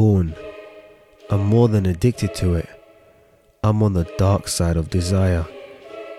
porn. 0.00 0.34
I'm 1.28 1.44
more 1.44 1.68
than 1.68 1.84
addicted 1.84 2.34
to 2.36 2.54
it. 2.54 2.70
I'm 3.62 3.82
on 3.82 3.92
the 3.92 4.10
dark 4.16 4.48
side 4.48 4.78
of 4.78 4.88
desire. 4.88 5.46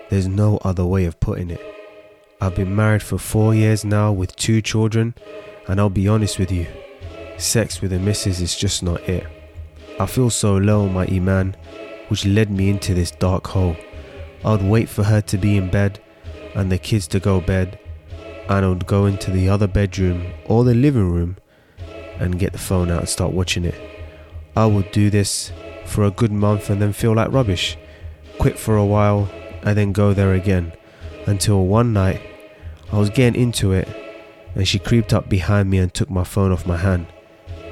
There's 0.08 0.28
no 0.28 0.58
other 0.58 0.86
way 0.86 1.04
of 1.04 1.18
putting 1.18 1.50
it. 1.50 1.60
I've 2.40 2.54
been 2.54 2.76
married 2.76 3.02
for 3.02 3.18
four 3.18 3.56
years 3.56 3.84
now 3.84 4.12
with 4.12 4.36
two 4.36 4.62
children, 4.62 5.16
and 5.66 5.80
I'll 5.80 5.90
be 5.90 6.06
honest 6.06 6.38
with 6.38 6.52
you 6.52 6.68
sex 7.38 7.80
with 7.80 7.92
a 7.92 7.98
missus 7.98 8.40
is 8.40 8.56
just 8.56 8.84
not 8.84 9.00
it. 9.08 9.26
I 9.98 10.06
feel 10.06 10.30
so 10.30 10.58
low 10.58 10.88
my 10.88 11.06
Iman, 11.06 11.56
which 12.06 12.24
led 12.24 12.52
me 12.52 12.70
into 12.70 12.94
this 12.94 13.10
dark 13.10 13.48
hole. 13.48 13.76
I'd 14.44 14.62
wait 14.62 14.88
for 14.88 15.02
her 15.02 15.20
to 15.22 15.36
be 15.36 15.56
in 15.56 15.70
bed 15.72 15.98
and 16.54 16.70
the 16.70 16.78
kids 16.78 17.08
to 17.08 17.18
go 17.18 17.40
bed, 17.40 17.80
and 18.48 18.64
I'd 18.64 18.86
go 18.86 19.06
into 19.06 19.32
the 19.32 19.48
other 19.48 19.66
bedroom 19.66 20.32
or 20.46 20.62
the 20.62 20.72
living 20.74 21.10
room 21.10 21.36
and 22.22 22.38
get 22.38 22.52
the 22.52 22.58
phone 22.58 22.90
out 22.90 23.00
and 23.00 23.08
start 23.08 23.32
watching 23.32 23.64
it. 23.64 23.74
I 24.56 24.66
would 24.66 24.90
do 24.92 25.10
this 25.10 25.52
for 25.84 26.04
a 26.04 26.10
good 26.10 26.32
month 26.32 26.70
and 26.70 26.80
then 26.80 26.92
feel 26.92 27.14
like 27.14 27.32
rubbish, 27.32 27.76
quit 28.38 28.58
for 28.58 28.76
a 28.76 28.84
while, 28.84 29.28
and 29.62 29.76
then 29.76 29.92
go 29.92 30.12
there 30.12 30.32
again 30.32 30.72
until 31.26 31.66
one 31.66 31.92
night 31.92 32.20
I 32.90 32.98
was 32.98 33.10
getting 33.10 33.40
into 33.40 33.72
it 33.72 33.88
and 34.54 34.66
she 34.68 34.78
creeped 34.78 35.12
up 35.12 35.28
behind 35.28 35.70
me 35.70 35.78
and 35.78 35.92
took 35.92 36.10
my 36.10 36.24
phone 36.24 36.52
off 36.52 36.66
my 36.66 36.76
hand. 36.76 37.06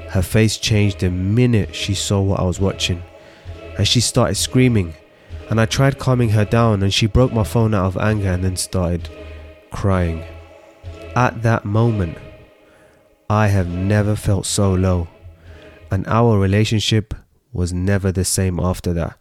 Her 0.09 0.21
face 0.21 0.57
changed 0.57 0.99
the 0.99 1.09
minute 1.09 1.73
she 1.75 1.93
saw 1.93 2.21
what 2.21 2.39
I 2.39 2.43
was 2.43 2.59
watching 2.59 3.03
and 3.77 3.87
she 3.87 4.01
started 4.01 4.35
screaming. 4.35 4.95
And 5.49 5.59
I 5.59 5.65
tried 5.65 5.99
calming 5.99 6.29
her 6.29 6.45
down 6.45 6.81
and 6.81 6.93
she 6.93 7.07
broke 7.07 7.33
my 7.33 7.43
phone 7.43 7.73
out 7.73 7.85
of 7.85 7.97
anger 7.97 8.29
and 8.29 8.43
then 8.43 8.55
started 8.55 9.09
crying. 9.69 10.23
At 11.15 11.41
that 11.43 11.65
moment, 11.65 12.17
I 13.31 13.47
have 13.47 13.69
never 13.69 14.17
felt 14.17 14.45
so 14.45 14.73
low, 14.73 15.07
and 15.89 16.05
our 16.05 16.37
relationship 16.37 17.13
was 17.53 17.71
never 17.71 18.11
the 18.11 18.25
same 18.25 18.59
after 18.59 18.91
that. 18.91 19.17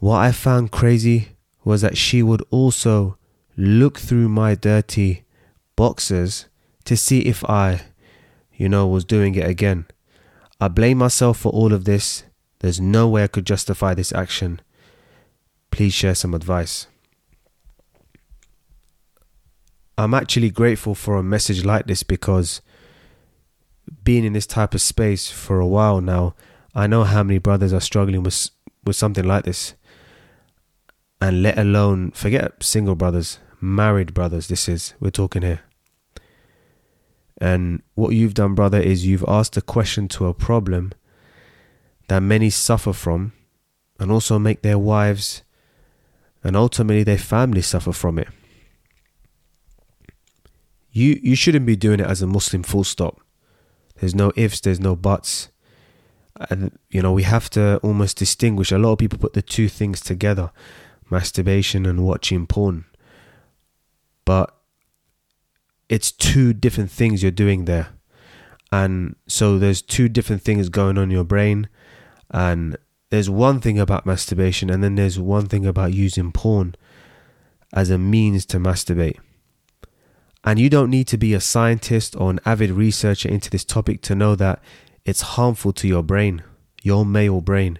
What 0.00 0.16
I 0.16 0.32
found 0.32 0.72
crazy 0.72 1.36
was 1.62 1.82
that 1.82 1.96
she 1.96 2.20
would 2.20 2.42
also 2.50 3.16
look 3.56 3.96
through 3.96 4.28
my 4.28 4.56
dirty 4.56 5.22
boxes 5.76 6.46
to 6.86 6.96
see 6.96 7.20
if 7.20 7.48
I, 7.48 7.82
you 8.56 8.68
know, 8.68 8.88
was 8.88 9.04
doing 9.04 9.36
it 9.36 9.48
again. 9.48 9.86
I 10.60 10.66
blame 10.66 10.98
myself 10.98 11.38
for 11.38 11.52
all 11.52 11.72
of 11.72 11.84
this. 11.84 12.24
There's 12.58 12.80
no 12.80 13.08
way 13.08 13.22
I 13.22 13.28
could 13.28 13.46
justify 13.46 13.94
this 13.94 14.12
action. 14.12 14.60
Please 15.70 15.94
share 15.94 16.16
some 16.16 16.34
advice. 16.34 16.88
I'm 20.02 20.14
actually 20.14 20.50
grateful 20.50 20.96
for 20.96 21.16
a 21.16 21.22
message 21.22 21.64
like 21.64 21.86
this 21.86 22.02
because 22.02 22.60
being 24.02 24.24
in 24.24 24.32
this 24.32 24.48
type 24.48 24.74
of 24.74 24.80
space 24.80 25.30
for 25.30 25.60
a 25.60 25.66
while 25.66 26.00
now, 26.00 26.34
I 26.74 26.88
know 26.88 27.04
how 27.04 27.22
many 27.22 27.38
brothers 27.38 27.72
are 27.72 27.80
struggling 27.80 28.24
with 28.24 28.50
with 28.84 28.96
something 28.96 29.24
like 29.24 29.44
this. 29.44 29.74
And 31.20 31.40
let 31.40 31.56
alone 31.56 32.10
forget 32.10 32.64
single 32.64 32.96
brothers, 32.96 33.38
married 33.60 34.12
brothers 34.12 34.48
this 34.48 34.68
is 34.68 34.94
we're 34.98 35.10
talking 35.10 35.42
here. 35.42 35.60
And 37.40 37.80
what 37.94 38.10
you've 38.10 38.34
done 38.34 38.56
brother 38.56 38.80
is 38.80 39.06
you've 39.06 39.24
asked 39.28 39.56
a 39.56 39.62
question 39.62 40.08
to 40.08 40.26
a 40.26 40.34
problem 40.34 40.90
that 42.08 42.24
many 42.24 42.50
suffer 42.50 42.92
from 42.92 43.34
and 44.00 44.10
also 44.10 44.36
make 44.40 44.62
their 44.62 44.80
wives 44.80 45.42
and 46.42 46.56
ultimately 46.56 47.04
their 47.04 47.18
family 47.18 47.62
suffer 47.62 47.92
from 47.92 48.18
it 48.18 48.26
you 50.92 51.18
you 51.22 51.34
shouldn't 51.34 51.66
be 51.66 51.76
doing 51.76 52.00
it 52.00 52.06
as 52.06 52.22
a 52.22 52.26
Muslim 52.26 52.62
full 52.62 52.84
stop. 52.84 53.20
There's 53.96 54.14
no 54.14 54.32
ifs, 54.36 54.60
there's 54.60 54.80
no 54.80 54.94
buts. 54.94 55.48
And 56.50 56.78
you 56.90 57.02
know, 57.02 57.12
we 57.12 57.22
have 57.24 57.50
to 57.50 57.78
almost 57.78 58.16
distinguish. 58.16 58.72
A 58.72 58.78
lot 58.78 58.92
of 58.92 58.98
people 58.98 59.18
put 59.18 59.32
the 59.32 59.42
two 59.42 59.68
things 59.68 60.00
together, 60.00 60.50
masturbation 61.10 61.86
and 61.86 62.04
watching 62.04 62.46
porn. 62.46 62.84
But 64.24 64.54
it's 65.88 66.12
two 66.12 66.52
different 66.52 66.90
things 66.90 67.22
you're 67.22 67.32
doing 67.32 67.64
there. 67.64 67.88
And 68.70 69.16
so 69.26 69.58
there's 69.58 69.82
two 69.82 70.08
different 70.08 70.42
things 70.42 70.68
going 70.68 70.96
on 70.96 71.04
in 71.04 71.10
your 71.10 71.24
brain. 71.24 71.68
And 72.30 72.78
there's 73.10 73.28
one 73.28 73.60
thing 73.60 73.78
about 73.78 74.06
masturbation, 74.06 74.70
and 74.70 74.82
then 74.82 74.94
there's 74.94 75.18
one 75.18 75.46
thing 75.46 75.66
about 75.66 75.92
using 75.92 76.32
porn 76.32 76.74
as 77.74 77.90
a 77.90 77.98
means 77.98 78.46
to 78.46 78.58
masturbate. 78.58 79.18
And 80.44 80.58
you 80.58 80.68
don't 80.68 80.90
need 80.90 81.06
to 81.08 81.16
be 81.16 81.34
a 81.34 81.40
scientist 81.40 82.16
or 82.16 82.30
an 82.30 82.40
avid 82.44 82.70
researcher 82.70 83.28
into 83.28 83.48
this 83.48 83.64
topic 83.64 84.02
to 84.02 84.14
know 84.14 84.34
that 84.36 84.60
it's 85.04 85.20
harmful 85.20 85.72
to 85.74 85.88
your 85.88 86.02
brain, 86.02 86.42
your 86.82 87.06
male 87.06 87.40
brain. 87.40 87.78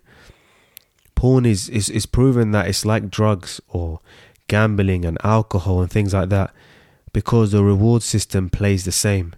Porn 1.14 1.44
is, 1.44 1.68
is, 1.68 1.88
is 1.88 2.06
proven 2.06 2.52
that 2.52 2.68
it's 2.68 2.84
like 2.84 3.10
drugs 3.10 3.60
or 3.68 4.00
gambling 4.48 5.04
and 5.04 5.18
alcohol 5.24 5.80
and 5.80 5.90
things 5.90 6.14
like 6.14 6.28
that 6.28 6.52
because 7.12 7.52
the 7.52 7.64
reward 7.64 8.02
system 8.02 8.48
plays 8.48 8.84
the 8.84 8.92
same. 8.92 9.34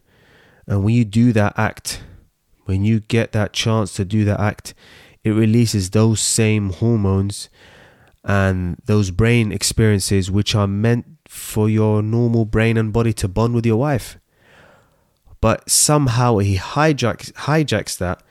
And 0.67 0.85
when 0.85 0.95
you 0.95 1.05
do 1.05 1.33
that 1.33 1.55
act, 1.59 2.03
when 2.65 2.85
you 2.85 3.01
get 3.01 3.33
that 3.33 3.53
chance 3.53 3.93
to 3.95 4.05
do 4.05 4.25
that 4.25 4.41
act, 4.41 4.75
it 5.23 5.31
releases 5.31 5.91
those 5.91 6.21
same 6.21 6.71
hormones 6.71 7.49
and 8.25 8.77
those 8.87 9.11
brain 9.11 9.53
experiences 9.53 10.31
which 10.31 10.55
are 10.55 10.67
meant 10.67 11.07
for 11.29 11.69
your 11.69 12.03
normal 12.03 12.45
brain 12.45 12.77
and 12.77 12.93
body 12.93 13.13
to 13.13 13.29
bond 13.29 13.55
with 13.55 13.67
your 13.67 13.77
wife. 13.77 14.19
But 15.41 15.69
somehow 15.69 16.39
he 16.39 16.57
hijacks 16.57 17.33
hijacks 17.33 17.99
that, 17.99 18.23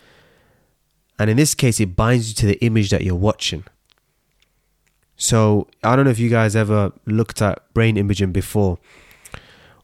and 1.19 1.29
in 1.29 1.37
this 1.37 1.53
case, 1.53 1.79
it 1.79 1.95
binds 1.95 2.29
you 2.29 2.35
to 2.35 2.45
the 2.47 2.65
image 2.65 2.89
that 2.89 3.03
you're 3.03 3.15
watching. 3.15 3.63
So 5.15 5.67
I 5.83 5.95
don't 5.95 6.05
know 6.05 6.11
if 6.11 6.19
you 6.19 6.29
guys 6.29 6.55
ever 6.55 6.91
looked 7.05 7.41
at 7.41 7.71
brain 7.73 7.97
imaging 7.97 8.31
before 8.31 8.79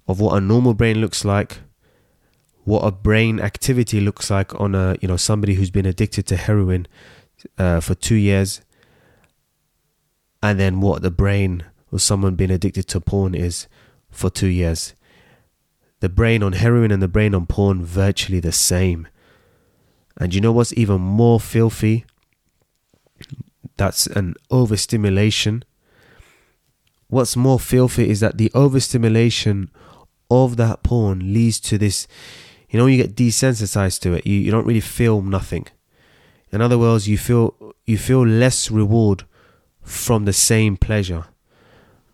of 0.08 0.20
what 0.20 0.36
a 0.36 0.42
normal 0.42 0.74
brain 0.74 1.00
looks 1.00 1.24
like, 1.24 1.60
what 2.64 2.80
a 2.80 2.92
brain 2.92 3.40
activity 3.40 4.00
looks 4.00 4.32
like 4.32 4.60
on 4.60 4.74
a 4.74 4.96
you 5.02 5.08
know 5.08 5.18
somebody 5.18 5.54
who's 5.54 5.70
been 5.70 5.86
addicted 5.86 6.26
to 6.28 6.36
heroin 6.36 6.88
uh, 7.60 7.80
for 7.80 7.94
two 7.94 8.16
years, 8.16 8.62
and 10.42 10.60
then 10.60 10.82
what 10.82 11.02
the 11.02 11.12
brain 11.12 11.66
of 11.92 12.02
someone 12.02 12.36
being 12.36 12.52
addicted 12.52 12.88
to 12.88 13.02
porn 13.02 13.36
is 13.36 13.68
for 14.10 14.30
two 14.30 14.48
years. 14.48 14.94
The 16.00 16.10
brain 16.10 16.44
on 16.44 16.54
heroin 16.54 16.92
and 16.92 17.02
the 17.02 17.08
brain 17.08 17.36
on 17.36 17.46
porn 17.46 17.84
virtually 17.84 18.40
the 18.40 18.52
same. 18.52 19.08
And 20.18 20.34
you 20.34 20.42
know 20.42 20.52
what's 20.52 20.74
even 20.74 21.02
more 21.02 21.40
filthy? 21.40 22.06
That's 23.78 24.08
an 24.08 24.36
overstimulation. 24.50 25.64
What's 27.08 27.36
more 27.36 27.60
filthy 27.60 28.10
is 28.10 28.20
that 28.20 28.38
the 28.38 28.52
overstimulation 28.54 29.72
of 30.30 30.58
that 30.58 30.84
porn 30.84 31.34
leads 31.34 31.60
to 31.62 31.78
this, 31.78 32.08
you 32.70 32.80
know, 32.80 32.86
you 32.86 32.98
get 32.98 33.16
desensitized 33.16 34.02
to 34.02 34.14
it. 34.14 34.28
You, 34.28 34.36
you 34.36 34.52
don't 34.52 34.66
really 34.66 34.80
feel 34.80 35.22
nothing. 35.22 35.68
In 36.52 36.62
other 36.62 36.78
words, 36.78 37.08
you 37.08 37.18
feel 37.18 37.56
you 37.86 37.98
feel 37.98 38.26
less 38.26 38.70
reward 38.70 39.24
from 39.90 40.26
the 40.26 40.34
same 40.34 40.78
pleasure. 40.78 41.26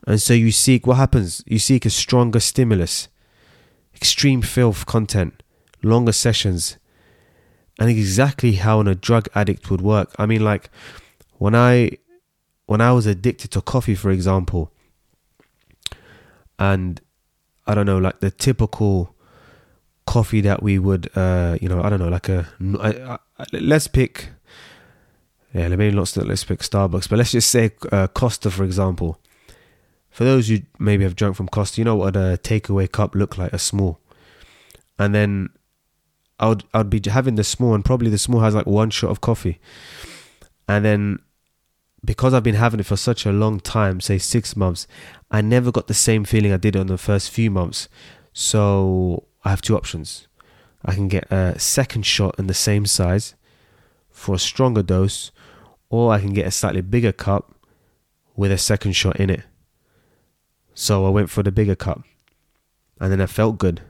And 0.07 0.21
so 0.21 0.33
you 0.33 0.51
seek 0.51 0.87
what 0.87 0.97
happens? 0.97 1.43
You 1.45 1.59
seek 1.59 1.85
a 1.85 1.89
stronger 1.89 2.39
stimulus, 2.39 3.09
extreme 3.93 4.41
filth 4.41 4.85
content, 4.85 5.43
longer 5.83 6.13
sessions, 6.13 6.77
and 7.79 7.89
exactly 7.89 8.53
how 8.53 8.79
a 8.79 8.95
drug 8.95 9.27
addict 9.35 9.69
would 9.69 9.81
work. 9.81 10.15
I 10.17 10.25
mean, 10.25 10.43
like 10.43 10.69
when 11.37 11.53
I 11.53 11.91
when 12.65 12.81
I 12.81 12.93
was 12.93 13.05
addicted 13.05 13.51
to 13.51 13.61
coffee, 13.61 13.95
for 13.95 14.09
example, 14.09 14.71
and 16.57 17.01
I 17.67 17.75
don't 17.75 17.85
know, 17.85 17.97
like 17.97 18.21
the 18.21 18.31
typical 18.31 19.13
coffee 20.07 20.41
that 20.41 20.63
we 20.63 20.79
would, 20.79 21.09
uh, 21.15 21.57
you 21.61 21.67
know, 21.67 21.81
I 21.81 21.89
don't 21.89 21.99
know, 21.99 22.09
like 22.09 22.29
a, 22.29 22.47
let's 23.51 23.87
pick, 23.87 24.29
yeah, 25.55 25.69
maybe 25.69 25.95
not 25.95 26.13
let's 26.17 26.43
pick 26.43 26.59
Starbucks, 26.59 27.09
but 27.09 27.17
let's 27.17 27.31
just 27.31 27.49
say 27.49 27.71
uh, 27.89 28.07
Costa, 28.07 28.51
for 28.51 28.65
example. 28.65 29.21
For 30.09 30.25
those 30.25 30.49
who 30.49 30.59
maybe 30.79 31.05
have 31.05 31.15
drunk 31.15 31.37
from 31.37 31.47
Costa, 31.47 31.79
you 31.79 31.85
know 31.85 31.95
what 31.95 32.17
a 32.17 32.37
takeaway 32.43 32.91
cup 32.91 33.15
look 33.15 33.37
like, 33.37 33.53
a 33.53 33.59
small. 33.59 34.01
And 34.99 35.15
then 35.15 35.49
I 36.39 36.49
would 36.49 36.65
I'd 36.73 36.89
be 36.89 37.01
having 37.09 37.35
the 37.35 37.45
small, 37.45 37.73
and 37.73 37.85
probably 37.85 38.09
the 38.09 38.17
small 38.17 38.41
has 38.41 38.53
like 38.53 38.65
one 38.65 38.89
shot 38.89 39.11
of 39.11 39.21
coffee. 39.21 39.61
And 40.67 40.83
then 40.83 41.19
because 42.03 42.33
I've 42.33 42.43
been 42.43 42.55
having 42.55 42.81
it 42.81 42.85
for 42.85 42.97
such 42.97 43.25
a 43.25 43.31
long 43.31 43.61
time, 43.61 44.01
say 44.01 44.17
six 44.17 44.57
months, 44.57 44.87
I 45.31 45.39
never 45.39 45.71
got 45.71 45.87
the 45.87 45.93
same 45.93 46.25
feeling 46.25 46.51
I 46.51 46.57
did 46.57 46.75
on 46.75 46.87
the 46.87 46.97
first 46.97 47.31
few 47.31 47.49
months. 47.49 47.87
So 48.33 49.23
I 49.45 49.51
have 49.51 49.61
two 49.61 49.77
options. 49.77 50.27
I 50.83 50.95
can 50.95 51.07
get 51.07 51.31
a 51.31 51.57
second 51.57 52.05
shot 52.05 52.37
in 52.37 52.47
the 52.47 52.53
same 52.53 52.85
size 52.85 53.35
for 54.11 54.35
a 54.35 54.39
stronger 54.39 54.83
dose, 54.83 55.31
or 55.89 56.13
I 56.13 56.19
can 56.19 56.33
get 56.33 56.47
a 56.47 56.51
slightly 56.51 56.81
bigger 56.81 57.11
cup 57.11 57.53
with 58.35 58.51
a 58.51 58.57
second 58.57 58.93
shot 58.93 59.17
in 59.17 59.29
it. 59.29 59.43
So 60.73 61.05
I 61.05 61.09
went 61.09 61.29
for 61.29 61.43
the 61.43 61.51
bigger 61.51 61.75
cup. 61.75 62.03
And 62.99 63.11
then 63.11 63.21
I 63.21 63.25
felt 63.25 63.57
good. 63.57 63.81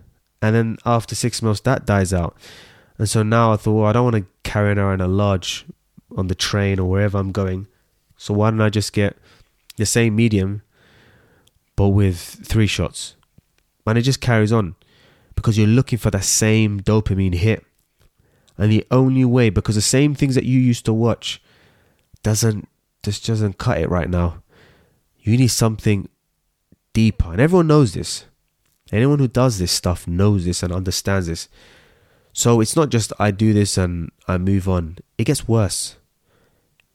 And 0.42 0.56
then 0.56 0.78
after 0.86 1.16
six 1.16 1.42
months, 1.42 1.62
that 1.62 1.86
dies 1.86 2.14
out. 2.14 2.36
And 2.98 3.10
so 3.10 3.24
now 3.24 3.54
I 3.54 3.58
thought, 3.58 3.74
well, 3.74 3.86
I 3.86 3.94
don't 3.94 4.12
want 4.12 4.16
to 4.16 4.26
carry 4.44 4.72
around 4.72 5.02
a 5.02 5.08
large 5.08 5.66
on 6.16 6.28
the 6.28 6.36
train 6.36 6.80
or 6.80 6.90
wherever 6.90 7.18
I'm 7.18 7.32
going. 7.32 7.68
So 8.18 8.34
why 8.34 8.50
don't 8.50 8.62
I 8.62 8.70
just 8.70 8.94
get 8.94 9.18
the 9.78 9.86
same 9.86 10.16
medium, 10.16 10.62
but 11.76 11.90
with 11.90 12.18
three 12.18 12.68
shots? 12.68 13.16
And 13.86 13.98
it 13.98 14.02
just 14.04 14.22
carries 14.22 14.52
on 14.52 14.76
because 15.36 15.58
you're 15.58 15.68
looking 15.68 16.00
for 16.00 16.10
that 16.12 16.24
same 16.24 16.80
dopamine 16.80 17.36
hit. 17.36 17.64
And 18.58 18.72
the 18.72 18.86
only 18.90 19.26
way, 19.26 19.50
because 19.50 19.76
the 19.76 19.82
same 19.82 20.16
things 20.16 20.36
that 20.36 20.46
you 20.46 20.60
used 20.60 20.86
to 20.86 20.94
watch 20.94 21.42
doesn't 22.26 22.68
just 23.04 23.28
doesn't 23.28 23.60
cut 23.60 23.78
it 23.78 23.88
right 23.88 24.10
now. 24.10 24.42
You 25.20 25.38
need 25.38 25.50
something 25.50 26.10
deeper. 26.92 27.32
And 27.32 27.40
everyone 27.40 27.68
knows 27.68 27.94
this. 27.94 28.26
Anyone 28.92 29.20
who 29.20 29.28
does 29.28 29.60
this 29.60 29.72
stuff 29.72 30.08
knows 30.08 30.44
this 30.44 30.64
and 30.64 30.74
understands 30.74 31.28
this. 31.28 31.48
So 32.34 32.62
it's 32.62 32.76
not 32.76 32.90
just 32.90 33.14
I 33.20 33.30
do 33.30 33.54
this 33.54 33.78
and 33.78 34.12
I 34.28 34.40
move 34.40 34.68
on. 34.68 34.98
It 35.20 35.26
gets 35.26 35.48
worse. 35.48 35.98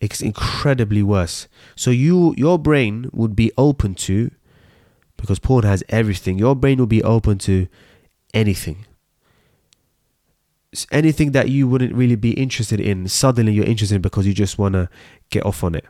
It's 0.00 0.20
incredibly 0.20 1.02
worse. 1.04 1.46
So 1.76 1.92
you 1.92 2.34
your 2.36 2.58
brain 2.58 3.08
would 3.12 3.36
be 3.36 3.52
open 3.56 3.94
to 4.06 4.32
because 5.16 5.38
porn 5.38 5.62
has 5.62 5.84
everything. 5.88 6.40
Your 6.40 6.56
brain 6.56 6.78
will 6.78 6.86
be 6.86 7.04
open 7.04 7.38
to 7.38 7.68
anything. 8.34 8.84
Anything 10.92 11.32
that 11.32 11.48
you 11.48 11.66
wouldn't 11.66 11.94
really 11.94 12.16
be 12.16 12.32
interested 12.32 12.80
in, 12.80 13.08
suddenly 13.08 13.52
you're 13.52 13.64
interested 13.64 13.96
in 13.96 14.02
because 14.02 14.26
you 14.26 14.34
just 14.34 14.58
want 14.58 14.74
to 14.74 14.88
get 15.30 15.44
off 15.44 15.64
on 15.64 15.74
it. 15.74 15.84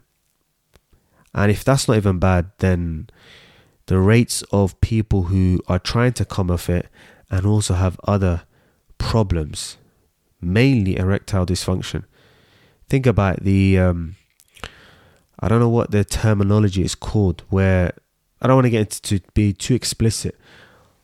And 1.34 1.50
if 1.50 1.62
that's 1.62 1.86
not 1.86 1.96
even 1.96 2.18
bad, 2.18 2.50
then 2.58 3.08
the 3.86 3.98
rates 3.98 4.42
of 4.52 4.80
people 4.80 5.24
who 5.24 5.60
are 5.68 5.78
trying 5.78 6.12
to 6.14 6.24
come 6.24 6.50
off 6.50 6.70
it 6.70 6.88
and 7.30 7.46
also 7.46 7.74
have 7.74 8.00
other 8.04 8.42
problems, 8.98 9.76
mainly 10.40 10.96
erectile 10.96 11.46
dysfunction. 11.46 12.04
Think 12.88 13.06
about 13.06 13.44
the, 13.44 13.78
um, 13.78 14.16
I 15.38 15.48
don't 15.48 15.60
know 15.60 15.68
what 15.68 15.90
the 15.90 16.04
terminology 16.04 16.82
is 16.82 16.94
called, 16.94 17.42
where 17.50 17.92
I 18.40 18.46
don't 18.46 18.56
want 18.56 18.66
to 18.66 18.70
get 18.70 18.80
into 18.80 19.00
to 19.02 19.20
be 19.34 19.52
too 19.52 19.74
explicit, 19.74 20.36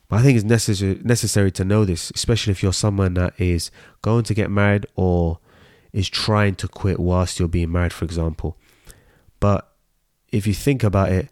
but 0.09 0.17
I 0.17 0.23
think 0.23 0.37
it's 0.37 0.45
necessary 0.45 1.01
necessary 1.03 1.51
to 1.53 1.65
know 1.65 1.85
this, 1.85 2.13
especially 2.15 2.53
if 2.53 2.63
you're 2.63 2.73
someone 2.73 3.15
that 3.15 3.35
is 3.39 3.71
going 4.03 4.25
to 4.25 4.35
get 4.35 4.51
married 4.51 4.87
or 4.95 5.39
is 5.93 6.09
trying 6.09 6.55
to 6.57 6.69
quit 6.69 7.01
whilst 7.01 7.39
you're 7.39 7.49
being 7.49 7.73
married, 7.73 7.93
for 7.93 8.05
example. 8.05 8.57
But 9.41 9.73
if 10.31 10.47
you 10.47 10.55
think 10.55 10.85
about 10.85 11.11
it, 11.11 11.31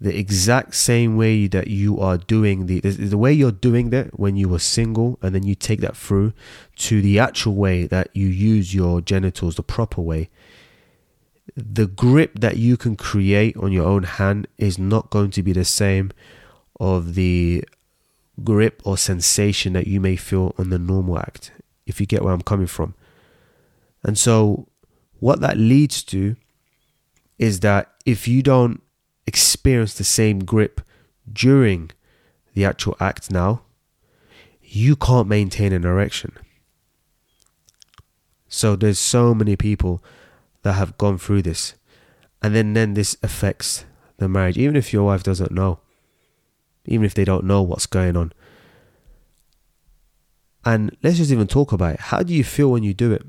the 0.00 0.16
exact 0.16 0.74
same 0.74 1.16
way 1.16 1.46
that 1.48 1.68
you 1.68 1.98
are 1.98 2.18
doing 2.18 2.66
the 2.66 2.80
the 2.80 3.18
way 3.18 3.32
you're 3.32 3.50
doing 3.50 3.90
that 3.90 4.18
when 4.18 4.36
you 4.36 4.48
were 4.48 4.58
single 4.58 5.18
and 5.22 5.34
then 5.34 5.42
you 5.42 5.54
take 5.54 5.80
that 5.80 5.96
through 5.96 6.32
to 6.76 7.02
the 7.02 7.18
actual 7.18 7.54
way 7.54 7.86
that 7.86 8.08
you 8.12 8.26
use 8.26 8.74
your 8.74 9.00
genitals 9.00 9.56
the 9.56 9.62
proper 9.62 10.00
way 10.00 10.30
the 11.56 11.86
grip 11.86 12.38
that 12.38 12.56
you 12.56 12.76
can 12.76 12.94
create 12.94 13.56
on 13.56 13.72
your 13.72 13.86
own 13.86 14.04
hand 14.04 14.46
is 14.58 14.78
not 14.78 15.10
going 15.10 15.30
to 15.30 15.42
be 15.42 15.52
the 15.52 15.64
same 15.64 16.12
of 16.78 17.14
the 17.14 17.64
grip 18.44 18.80
or 18.84 18.96
sensation 18.96 19.72
that 19.72 19.86
you 19.86 20.00
may 20.00 20.16
feel 20.16 20.54
on 20.58 20.70
the 20.70 20.78
normal 20.78 21.18
act 21.18 21.52
if 21.86 22.00
you 22.00 22.06
get 22.06 22.22
where 22.22 22.32
I'm 22.32 22.42
coming 22.42 22.66
from 22.66 22.94
and 24.02 24.16
so 24.16 24.68
what 25.20 25.40
that 25.40 25.56
leads 25.56 26.02
to 26.04 26.36
is 27.38 27.60
that 27.60 27.92
if 28.04 28.28
you 28.28 28.42
don't 28.42 28.82
experience 29.26 29.94
the 29.94 30.04
same 30.04 30.40
grip 30.40 30.80
during 31.30 31.90
the 32.54 32.64
actual 32.64 32.96
act 33.00 33.30
now, 33.30 33.62
you 34.62 34.96
can't 34.96 35.28
maintain 35.28 35.72
an 35.72 35.84
erection. 35.84 36.32
So 38.48 38.76
there's 38.76 38.98
so 38.98 39.34
many 39.34 39.56
people 39.56 40.02
that 40.62 40.72
have 40.72 40.98
gone 40.98 41.18
through 41.18 41.42
this. 41.42 41.74
And 42.42 42.54
then, 42.54 42.72
then 42.72 42.94
this 42.94 43.16
affects 43.22 43.84
the 44.16 44.28
marriage, 44.28 44.58
even 44.58 44.76
if 44.76 44.92
your 44.92 45.04
wife 45.04 45.22
doesn't 45.22 45.52
know, 45.52 45.80
even 46.88 47.04
if 47.04 47.14
they 47.14 47.24
don't 47.24 47.44
know 47.44 47.62
what's 47.62 47.86
going 47.86 48.16
on. 48.16 48.32
And 50.64 50.96
let's 51.02 51.18
just 51.18 51.30
even 51.30 51.46
talk 51.46 51.72
about 51.72 51.94
it. 51.94 52.00
How 52.00 52.22
do 52.22 52.34
you 52.34 52.42
feel 52.42 52.70
when 52.70 52.82
you 52.82 52.94
do 52.94 53.12
it? 53.12 53.24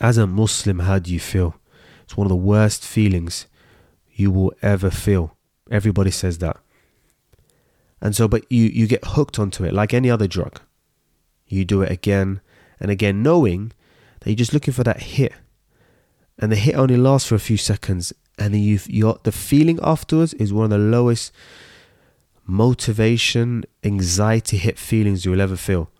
As 0.00 0.18
a 0.18 0.26
Muslim, 0.26 0.80
how 0.80 0.98
do 0.98 1.12
you 1.12 1.20
feel? 1.20 1.56
It's 2.02 2.16
one 2.16 2.26
of 2.26 2.30
the 2.30 2.36
worst 2.36 2.84
feelings 2.84 3.46
you 4.12 4.30
will 4.30 4.52
ever 4.60 4.90
feel. 4.90 5.36
Everybody 5.70 6.10
says 6.10 6.38
that. 6.38 6.58
And 8.00 8.14
so, 8.14 8.28
but 8.28 8.44
you, 8.50 8.64
you 8.64 8.86
get 8.86 9.04
hooked 9.04 9.38
onto 9.38 9.64
it 9.64 9.72
like 9.72 9.94
any 9.94 10.10
other 10.10 10.26
drug. 10.26 10.60
You 11.46 11.64
do 11.64 11.82
it 11.82 11.90
again 11.90 12.40
and 12.80 12.90
again, 12.90 13.22
knowing 13.22 13.72
that 14.20 14.30
you're 14.30 14.36
just 14.36 14.52
looking 14.52 14.74
for 14.74 14.84
that 14.84 15.00
hit. 15.00 15.32
And 16.38 16.50
the 16.50 16.56
hit 16.56 16.74
only 16.74 16.96
lasts 16.96 17.28
for 17.28 17.36
a 17.36 17.40
few 17.40 17.56
seconds. 17.56 18.12
And 18.38 18.54
then 18.54 18.62
you 18.62 18.78
the 19.22 19.32
feeling 19.32 19.78
afterwards 19.82 20.34
is 20.34 20.52
one 20.52 20.64
of 20.64 20.70
the 20.70 20.78
lowest 20.78 21.32
motivation, 22.44 23.64
anxiety 23.84 24.56
hit 24.56 24.78
feelings 24.78 25.24
you'll 25.24 25.40
ever 25.40 25.56
feel. 25.56 25.90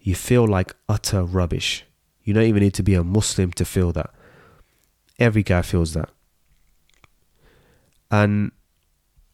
You 0.00 0.14
feel 0.14 0.46
like 0.46 0.74
utter 0.88 1.22
rubbish. 1.22 1.84
You 2.24 2.34
don't 2.34 2.44
even 2.44 2.62
need 2.62 2.74
to 2.74 2.82
be 2.82 2.94
a 2.94 3.04
Muslim 3.04 3.52
to 3.52 3.64
feel 3.64 3.92
that. 3.92 4.10
Every 5.18 5.42
guy 5.42 5.62
feels 5.62 5.94
that. 5.94 6.10
And 8.10 8.52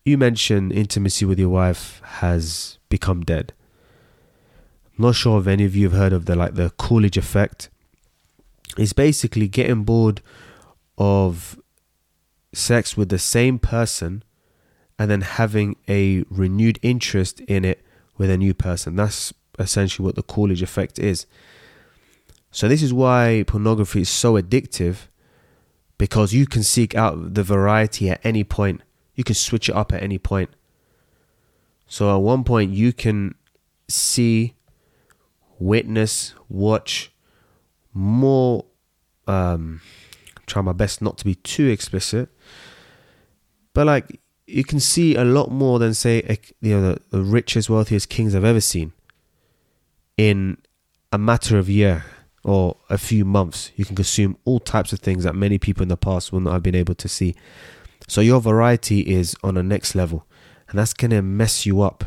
you 0.04 0.16
mentioned 0.16 0.72
intimacy 0.72 1.24
with 1.24 1.38
your 1.38 1.48
wife 1.48 2.00
has 2.04 2.78
become 2.88 3.22
dead. 3.22 3.52
I'm 4.96 5.04
not 5.04 5.14
sure 5.14 5.40
if 5.40 5.46
any 5.46 5.64
of 5.64 5.76
you 5.76 5.88
have 5.88 5.98
heard 5.98 6.12
of 6.12 6.24
the 6.24 6.34
like 6.34 6.54
the 6.54 6.70
Coolidge 6.70 7.16
effect. 7.16 7.68
It's 8.76 8.92
basically 8.92 9.48
getting 9.48 9.84
bored 9.84 10.20
of 10.96 11.58
sex 12.52 12.96
with 12.96 13.08
the 13.08 13.18
same 13.18 13.58
person 13.58 14.22
and 14.98 15.10
then 15.10 15.20
having 15.20 15.76
a 15.88 16.24
renewed 16.28 16.78
interest 16.82 17.40
in 17.40 17.64
it 17.64 17.84
with 18.16 18.30
a 18.30 18.36
new 18.36 18.54
person. 18.54 18.96
That's 18.96 19.32
essentially 19.58 20.04
what 20.04 20.16
the 20.16 20.22
Coolidge 20.22 20.62
effect 20.62 20.98
is. 20.98 21.26
So 22.50 22.66
this 22.68 22.82
is 22.82 22.92
why 22.92 23.44
pornography 23.46 24.00
is 24.00 24.08
so 24.08 24.34
addictive 24.40 25.06
because 25.98 26.32
you 26.32 26.46
can 26.46 26.62
seek 26.62 26.94
out 26.94 27.34
the 27.34 27.42
variety 27.42 28.08
at 28.10 28.20
any 28.24 28.44
point. 28.44 28.82
You 29.14 29.24
can 29.24 29.34
switch 29.34 29.68
it 29.68 29.74
up 29.74 29.92
at 29.92 30.02
any 30.02 30.18
point. 30.18 30.50
So 31.86 32.14
at 32.14 32.20
one 32.20 32.44
point, 32.44 32.72
you 32.72 32.92
can 32.92 33.34
see, 33.88 34.54
witness, 35.58 36.34
watch 36.48 37.12
more. 37.92 38.64
Um, 39.26 39.80
try 40.46 40.62
my 40.62 40.72
best 40.72 41.02
not 41.02 41.18
to 41.18 41.24
be 41.24 41.34
too 41.34 41.66
explicit, 41.66 42.30
but 43.74 43.86
like 43.86 44.20
you 44.48 44.64
can 44.64 44.80
see 44.80 45.14
a 45.14 45.24
lot 45.24 45.50
more 45.50 45.78
than 45.78 45.92
say 45.94 46.38
you 46.60 46.74
know 46.74 46.92
the, 46.92 47.00
the 47.10 47.22
richest, 47.22 47.68
wealthiest 47.68 48.08
kings 48.08 48.34
I've 48.34 48.44
ever 48.44 48.60
seen 48.60 48.92
in 50.16 50.58
a 51.12 51.18
matter 51.18 51.58
of 51.58 51.68
year 51.68 52.04
or 52.44 52.76
a 52.88 52.98
few 52.98 53.24
months, 53.24 53.70
you 53.76 53.84
can 53.84 53.94
consume 53.96 54.36
all 54.44 54.58
types 54.58 54.92
of 54.92 55.00
things 55.00 55.24
that 55.24 55.34
many 55.34 55.58
people 55.58 55.82
in 55.82 55.88
the 55.88 55.96
past 55.96 56.32
will 56.32 56.40
not 56.40 56.52
have 56.52 56.62
been 56.62 56.74
able 56.74 56.94
to 56.94 57.08
see. 57.08 57.34
So 58.06 58.20
your 58.20 58.40
variety 58.40 59.00
is 59.00 59.36
on 59.42 59.56
a 59.56 59.62
next 59.62 59.94
level, 59.94 60.26
and 60.68 60.78
that's 60.78 60.92
to 60.94 61.22
mess 61.22 61.66
you 61.66 61.82
up. 61.82 62.04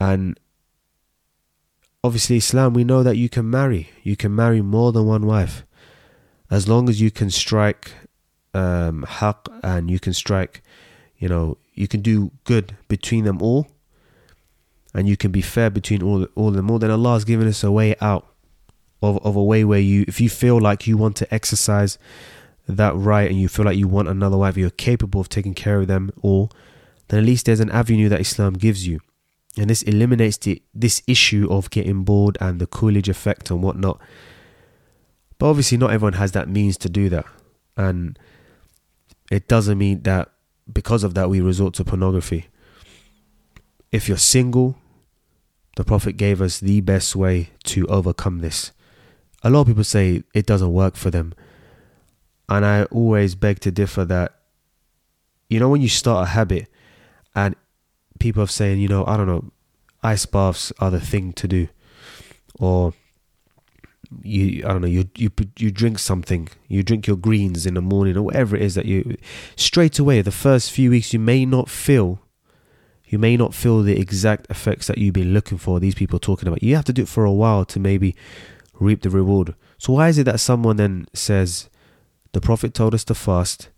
And 0.00 0.38
obviously, 2.02 2.36
Islam, 2.36 2.74
we 2.74 2.84
know 2.84 3.02
that 3.02 3.16
you 3.16 3.28
can 3.28 3.48
marry. 3.48 3.90
You 4.02 4.16
can 4.16 4.34
marry 4.34 4.60
more 4.60 4.92
than 4.92 5.06
one 5.06 5.26
wife, 5.26 5.64
as 6.50 6.68
long 6.68 6.88
as 6.88 7.00
you 7.00 7.10
can 7.10 7.30
strike 7.30 7.92
um, 8.54 9.04
haq 9.08 9.48
and 9.62 9.90
you 9.90 9.98
can 9.98 10.12
strike, 10.12 10.62
you 11.18 11.28
know, 11.28 11.58
you 11.74 11.88
can 11.88 12.00
do 12.00 12.30
good 12.44 12.76
between 12.88 13.24
them 13.24 13.42
all, 13.42 13.66
and 14.94 15.08
you 15.08 15.16
can 15.16 15.32
be 15.32 15.42
fair 15.42 15.70
between 15.70 16.02
all 16.02 16.24
all 16.34 16.48
of 16.48 16.54
them 16.54 16.70
all. 16.70 16.78
Then 16.78 16.90
Allah 16.90 17.14
has 17.14 17.24
given 17.24 17.48
us 17.48 17.64
a 17.64 17.72
way 17.72 17.96
out 18.00 18.26
of, 19.02 19.24
of 19.24 19.36
a 19.36 19.42
way 19.42 19.64
where 19.64 19.80
you, 19.80 20.04
if 20.08 20.20
you 20.20 20.30
feel 20.30 20.60
like 20.60 20.86
you 20.86 20.96
want 20.96 21.16
to 21.16 21.34
exercise 21.34 21.98
that 22.66 22.94
right 22.96 23.30
and 23.30 23.40
you 23.40 23.48
feel 23.48 23.64
like 23.64 23.76
you 23.76 23.88
want 23.88 24.08
another 24.08 24.36
wife, 24.36 24.56
you're 24.56 24.70
capable 24.70 25.20
of 25.20 25.28
taking 25.28 25.54
care 25.54 25.80
of 25.80 25.86
them 25.86 26.10
all, 26.22 26.50
then 27.08 27.20
at 27.20 27.26
least 27.26 27.46
there's 27.46 27.60
an 27.60 27.70
avenue 27.70 28.08
that 28.08 28.20
Islam 28.20 28.54
gives 28.54 28.86
you. 28.86 29.00
And 29.56 29.70
this 29.70 29.82
eliminates 29.82 30.36
the, 30.38 30.62
this 30.74 31.02
issue 31.06 31.46
of 31.50 31.70
getting 31.70 32.02
bored 32.02 32.36
and 32.40 32.60
the 32.60 32.66
Coolidge 32.66 33.08
effect 33.08 33.50
and 33.50 33.62
whatnot. 33.62 34.00
But 35.38 35.50
obviously, 35.50 35.78
not 35.78 35.92
everyone 35.92 36.14
has 36.14 36.32
that 36.32 36.48
means 36.48 36.76
to 36.78 36.88
do 36.88 37.08
that. 37.10 37.26
And 37.76 38.18
it 39.30 39.48
doesn't 39.48 39.78
mean 39.78 40.02
that 40.02 40.30
because 40.72 41.04
of 41.04 41.14
that 41.14 41.28
we 41.28 41.40
resort 41.40 41.74
to 41.74 41.84
pornography. 41.84 42.46
If 43.92 44.08
you're 44.08 44.18
single, 44.18 44.76
the 45.76 45.84
Prophet 45.84 46.16
gave 46.16 46.40
us 46.40 46.60
the 46.60 46.80
best 46.80 47.14
way 47.16 47.50
to 47.64 47.86
overcome 47.86 48.40
this 48.40 48.72
a 49.44 49.50
lot 49.50 49.60
of 49.60 49.66
people 49.66 49.84
say 49.84 50.24
it 50.32 50.46
doesn't 50.46 50.72
work 50.72 50.96
for 50.96 51.10
them. 51.10 51.34
And 52.48 52.64
I 52.64 52.84
always 52.84 53.34
beg 53.34 53.60
to 53.60 53.70
differ 53.70 54.04
that, 54.06 54.34
you 55.48 55.60
know, 55.60 55.68
when 55.68 55.82
you 55.82 55.88
start 55.88 56.26
a 56.26 56.30
habit 56.30 56.66
and 57.34 57.54
people 58.18 58.42
are 58.42 58.48
saying, 58.48 58.80
you 58.80 58.88
know, 58.88 59.04
I 59.06 59.18
don't 59.18 59.26
know, 59.26 59.52
ice 60.02 60.24
baths 60.24 60.72
are 60.78 60.90
the 60.90 61.00
thing 61.00 61.34
to 61.34 61.46
do. 61.46 61.68
or 62.58 62.94
you 64.22 64.64
I 64.64 64.68
don't 64.68 64.82
know 64.82 64.88
you 64.88 65.08
you 65.16 65.30
you 65.58 65.70
drink 65.70 65.98
something 65.98 66.48
you 66.68 66.82
drink 66.82 67.06
your 67.06 67.16
greens 67.16 67.66
in 67.66 67.74
the 67.74 67.80
morning 67.80 68.16
or 68.16 68.22
whatever 68.22 68.56
it 68.56 68.62
is 68.62 68.74
that 68.74 68.86
you 68.86 69.16
straight 69.56 69.98
away 69.98 70.22
the 70.22 70.30
first 70.30 70.70
few 70.70 70.90
weeks 70.90 71.12
you 71.12 71.18
may 71.18 71.44
not 71.44 71.68
feel 71.68 72.20
you 73.14 73.18
may 73.18 73.36
not 73.36 73.54
feel 73.54 73.82
the 73.82 73.96
exact 73.96 74.50
effects 74.50 74.88
that 74.88 74.98
you've 74.98 75.14
been 75.14 75.32
looking 75.32 75.56
for 75.56 75.78
these 75.78 75.94
people 75.94 76.18
talking 76.18 76.48
about. 76.48 76.64
You 76.64 76.74
have 76.74 76.86
to 76.86 76.92
do 76.92 77.02
it 77.02 77.08
for 77.08 77.24
a 77.24 77.32
while 77.32 77.64
to 77.66 77.78
maybe 77.78 78.16
reap 78.80 79.02
the 79.02 79.08
reward. 79.10 79.54
So 79.78 79.92
why 79.92 80.08
is 80.08 80.18
it 80.18 80.24
that 80.24 80.40
someone 80.40 80.78
then 80.78 81.06
says 81.12 81.68
the 82.32 82.40
prophet 82.40 82.74
told 82.74 82.92
us 82.92 83.04
to 83.04 83.14
fast 83.14 83.68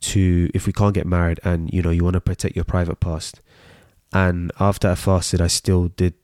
to 0.00 0.50
if 0.52 0.66
we 0.66 0.72
can't 0.72 0.94
get 0.94 1.06
married 1.06 1.38
and 1.44 1.72
you 1.72 1.80
know 1.80 1.90
you 1.90 2.02
want 2.02 2.14
to 2.14 2.20
protect 2.20 2.56
your 2.56 2.64
private 2.64 2.98
past. 2.98 3.40
And 4.12 4.50
after 4.58 4.88
I 4.88 4.96
fasted 4.96 5.40
I 5.40 5.46
still 5.46 5.86
did 5.86 6.14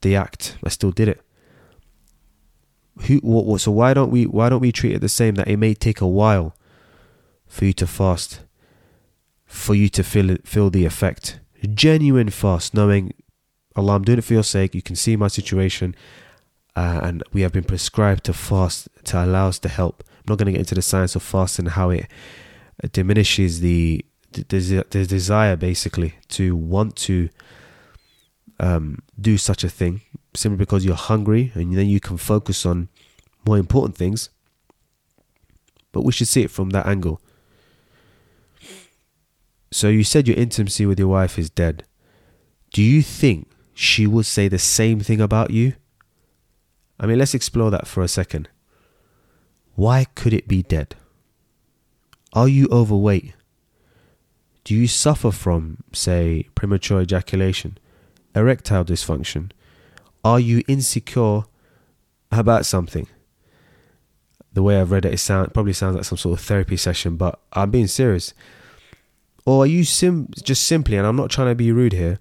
the 0.00 0.16
act 0.16 0.56
I 0.64 0.70
still 0.70 0.90
did 0.90 1.08
it 1.08 1.20
who 3.02 3.18
what, 3.18 3.60
so 3.60 3.70
why 3.70 3.94
don't 3.94 4.10
we 4.10 4.24
why 4.24 4.48
don't 4.48 4.60
we 4.60 4.72
treat 4.72 4.94
it 4.94 5.00
the 5.00 5.08
same 5.08 5.34
that 5.36 5.48
it 5.48 5.56
may 5.56 5.74
take 5.74 6.00
a 6.00 6.06
while 6.06 6.54
for 7.46 7.64
you 7.64 7.72
to 7.74 7.86
fast 7.86 8.40
for 9.44 9.74
you 9.74 9.88
to 9.90 10.02
feel 10.02 10.36
feel 10.44 10.70
the 10.70 10.84
effect? 10.84 11.40
Genuine 11.74 12.30
fast 12.30 12.74
knowing 12.74 13.12
Allah 13.74 13.96
I'm 13.96 14.04
doing 14.04 14.18
it 14.18 14.24
for 14.24 14.34
your 14.34 14.42
sake 14.42 14.74
you 14.74 14.82
can 14.82 14.96
see 14.96 15.16
my 15.16 15.28
situation 15.28 15.94
uh, 16.76 17.00
and 17.02 17.22
we 17.32 17.40
have 17.40 17.52
been 17.52 17.64
prescribed 17.64 18.24
to 18.24 18.32
fast 18.32 18.88
to 19.04 19.24
allow 19.24 19.48
us 19.48 19.58
to 19.60 19.68
help. 19.68 20.04
I'm 20.18 20.24
not 20.28 20.38
going 20.38 20.46
to 20.46 20.52
get 20.52 20.60
into 20.60 20.74
the 20.74 20.82
science 20.82 21.16
of 21.16 21.22
fasting 21.22 21.66
how 21.66 21.90
it, 21.90 22.06
it 22.82 22.92
diminishes 22.92 23.60
the, 23.60 24.04
the 24.32 24.84
the 24.90 25.06
desire 25.06 25.56
basically 25.56 26.14
to 26.28 26.54
want 26.54 26.96
to 26.96 27.30
um, 28.58 29.02
do 29.20 29.36
such 29.36 29.64
a 29.64 29.68
thing 29.68 30.00
simply 30.34 30.56
because 30.56 30.84
you're 30.84 30.94
hungry 30.94 31.52
and 31.54 31.76
then 31.76 31.86
you 31.86 32.00
can 32.00 32.16
focus 32.16 32.66
on 32.66 32.88
more 33.46 33.58
important 33.58 33.96
things. 33.96 34.30
But 35.92 36.02
we 36.02 36.12
should 36.12 36.28
see 36.28 36.42
it 36.42 36.50
from 36.50 36.70
that 36.70 36.86
angle. 36.86 37.20
So 39.70 39.88
you 39.88 40.04
said 40.04 40.28
your 40.28 40.36
intimacy 40.36 40.86
with 40.86 40.98
your 40.98 41.08
wife 41.08 41.38
is 41.38 41.50
dead. 41.50 41.84
Do 42.72 42.82
you 42.82 43.02
think 43.02 43.50
she 43.74 44.06
would 44.06 44.26
say 44.26 44.48
the 44.48 44.58
same 44.58 45.00
thing 45.00 45.20
about 45.20 45.50
you? 45.50 45.74
I 46.98 47.06
mean, 47.06 47.18
let's 47.18 47.34
explore 47.34 47.70
that 47.70 47.86
for 47.86 48.02
a 48.02 48.08
second. 48.08 48.48
Why 49.74 50.06
could 50.14 50.32
it 50.32 50.48
be 50.48 50.62
dead? 50.62 50.94
Are 52.32 52.48
you 52.48 52.68
overweight? 52.70 53.34
Do 54.64 54.74
you 54.74 54.86
suffer 54.86 55.30
from, 55.30 55.84
say, 55.92 56.48
premature 56.54 57.00
ejaculation, 57.00 57.78
erectile 58.36 58.84
dysfunction, 58.84 59.50
are 60.24 60.38
you 60.38 60.62
insecure 60.68 61.42
about 62.30 62.66
something? 62.66 63.08
The 64.52 64.62
way 64.62 64.80
I've 64.80 64.90
read 64.90 65.04
it, 65.04 65.14
it 65.14 65.18
sound, 65.18 65.52
probably 65.52 65.72
sounds 65.72 65.96
like 65.96 66.04
some 66.04 66.18
sort 66.18 66.38
of 66.38 66.44
therapy 66.44 66.76
session, 66.76 67.16
but 67.16 67.40
I'm 67.52 67.70
being 67.70 67.86
serious. 67.86 68.34
Or 69.44 69.64
are 69.64 69.66
you 69.66 69.84
sim- 69.84 70.28
just 70.42 70.64
simply, 70.64 70.96
and 70.96 71.06
I'm 71.06 71.16
not 71.16 71.30
trying 71.30 71.48
to 71.48 71.54
be 71.54 71.72
rude 71.72 71.92
here, 71.92 72.18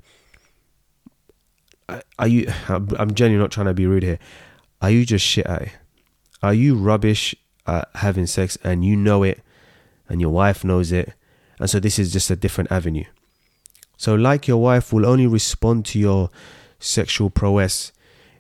are 2.17 2.27
you, 2.27 2.51
I'm 2.67 3.13
genuinely 3.13 3.43
not 3.43 3.51
trying 3.51 3.67
to 3.67 3.73
be 3.73 3.85
rude 3.85 4.03
here, 4.03 4.19
are 4.81 4.91
you 4.91 5.05
just 5.05 5.25
shit 5.25 5.45
at 5.45 5.61
it? 5.63 5.71
Are 6.43 6.53
you 6.53 6.75
rubbish 6.75 7.35
at 7.65 7.89
having 7.95 8.27
sex 8.27 8.57
and 8.63 8.85
you 8.85 8.95
know 8.95 9.23
it 9.23 9.41
and 10.07 10.21
your 10.21 10.29
wife 10.29 10.63
knows 10.63 10.91
it? 10.91 11.13
And 11.59 11.69
so 11.69 11.79
this 11.79 11.97
is 11.97 12.11
just 12.13 12.29
a 12.29 12.35
different 12.35 12.71
avenue. 12.71 13.05
So, 13.97 14.15
like 14.15 14.47
your 14.47 14.61
wife 14.61 14.91
will 14.91 15.05
only 15.05 15.27
respond 15.27 15.85
to 15.87 15.99
your 15.99 16.29
sexual 16.79 17.29
prowess 17.29 17.91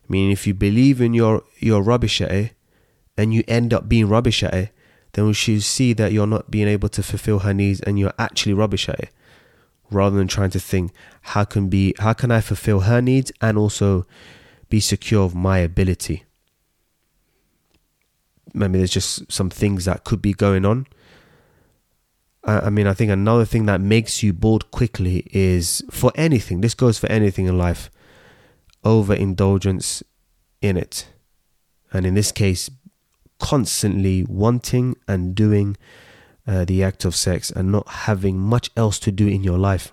I 0.07 0.11
mean, 0.11 0.31
if 0.31 0.45
you 0.45 0.53
believe 0.53 1.01
in 1.01 1.13
your 1.13 1.43
your 1.57 1.81
rubbish 1.81 2.21
at 2.21 2.31
it, 2.31 2.51
and 3.17 3.33
you 3.33 3.43
end 3.47 3.73
up 3.73 3.89
being 3.89 4.07
rubbish 4.07 4.43
at 4.43 4.53
it, 4.53 4.69
then 5.13 5.33
she'll 5.33 5.61
see 5.61 5.93
that 5.93 6.11
you're 6.11 6.27
not 6.27 6.51
being 6.51 6.67
able 6.67 6.89
to 6.89 7.01
fulfill 7.01 7.39
her 7.39 7.53
needs, 7.53 7.79
and 7.81 7.97
you're 7.97 8.13
actually 8.19 8.53
rubbish 8.53 8.87
at 8.87 8.99
it, 8.99 9.09
rather 9.89 10.15
than 10.15 10.27
trying 10.27 10.51
to 10.51 10.59
think 10.59 10.91
how 11.21 11.43
can 11.43 11.69
be 11.69 11.95
how 11.97 12.13
can 12.13 12.29
I 12.29 12.39
fulfill 12.41 12.81
her 12.81 13.01
needs 13.01 13.31
and 13.41 13.57
also 13.57 14.05
be 14.69 14.79
secure 14.79 15.25
of 15.25 15.33
my 15.33 15.57
ability. 15.57 16.23
Maybe 18.53 18.77
there's 18.77 18.91
just 18.91 19.31
some 19.31 19.49
things 19.49 19.85
that 19.85 20.03
could 20.03 20.21
be 20.21 20.33
going 20.33 20.65
on. 20.65 20.85
I 22.45 22.69
mean, 22.69 22.85
I 22.85 22.93
think 22.93 23.11
another 23.11 23.43
thing 23.43 23.65
that 23.65 23.81
makes 23.81 24.21
you 24.21 24.31
bored 24.31 24.69
quickly 24.69 25.27
is 25.31 25.81
for 25.89 26.11
anything. 26.13 26.61
This 26.61 26.75
goes 26.75 26.99
for 26.99 27.11
anything 27.11 27.47
in 27.47 27.57
life 27.57 27.89
overindulgence 28.85 30.03
in 30.61 30.77
it. 30.77 31.07
And 31.91 32.05
in 32.05 32.13
this 32.13 32.31
case, 32.31 32.69
constantly 33.39 34.23
wanting 34.23 34.95
and 35.07 35.35
doing 35.35 35.75
uh, 36.47 36.65
the 36.65 36.83
act 36.83 37.03
of 37.03 37.15
sex 37.15 37.49
and 37.49 37.71
not 37.71 37.87
having 37.87 38.37
much 38.37 38.69
else 38.77 38.99
to 38.99 39.11
do 39.11 39.27
in 39.27 39.43
your 39.43 39.57
life. 39.57 39.91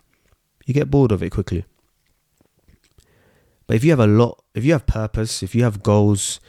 You 0.66 0.74
get 0.74 0.90
bored 0.90 1.10
of 1.10 1.22
it 1.22 1.30
quickly. 1.30 1.64
But 3.66 3.76
if 3.76 3.84
you 3.84 3.90
have 3.90 4.00
a 4.00 4.06
lot, 4.06 4.42
if 4.54 4.64
you 4.64 4.72
have 4.72 4.86
purpose, 4.86 5.42
if 5.42 5.54
you 5.54 5.64
have 5.64 5.82
goals, 5.82 6.40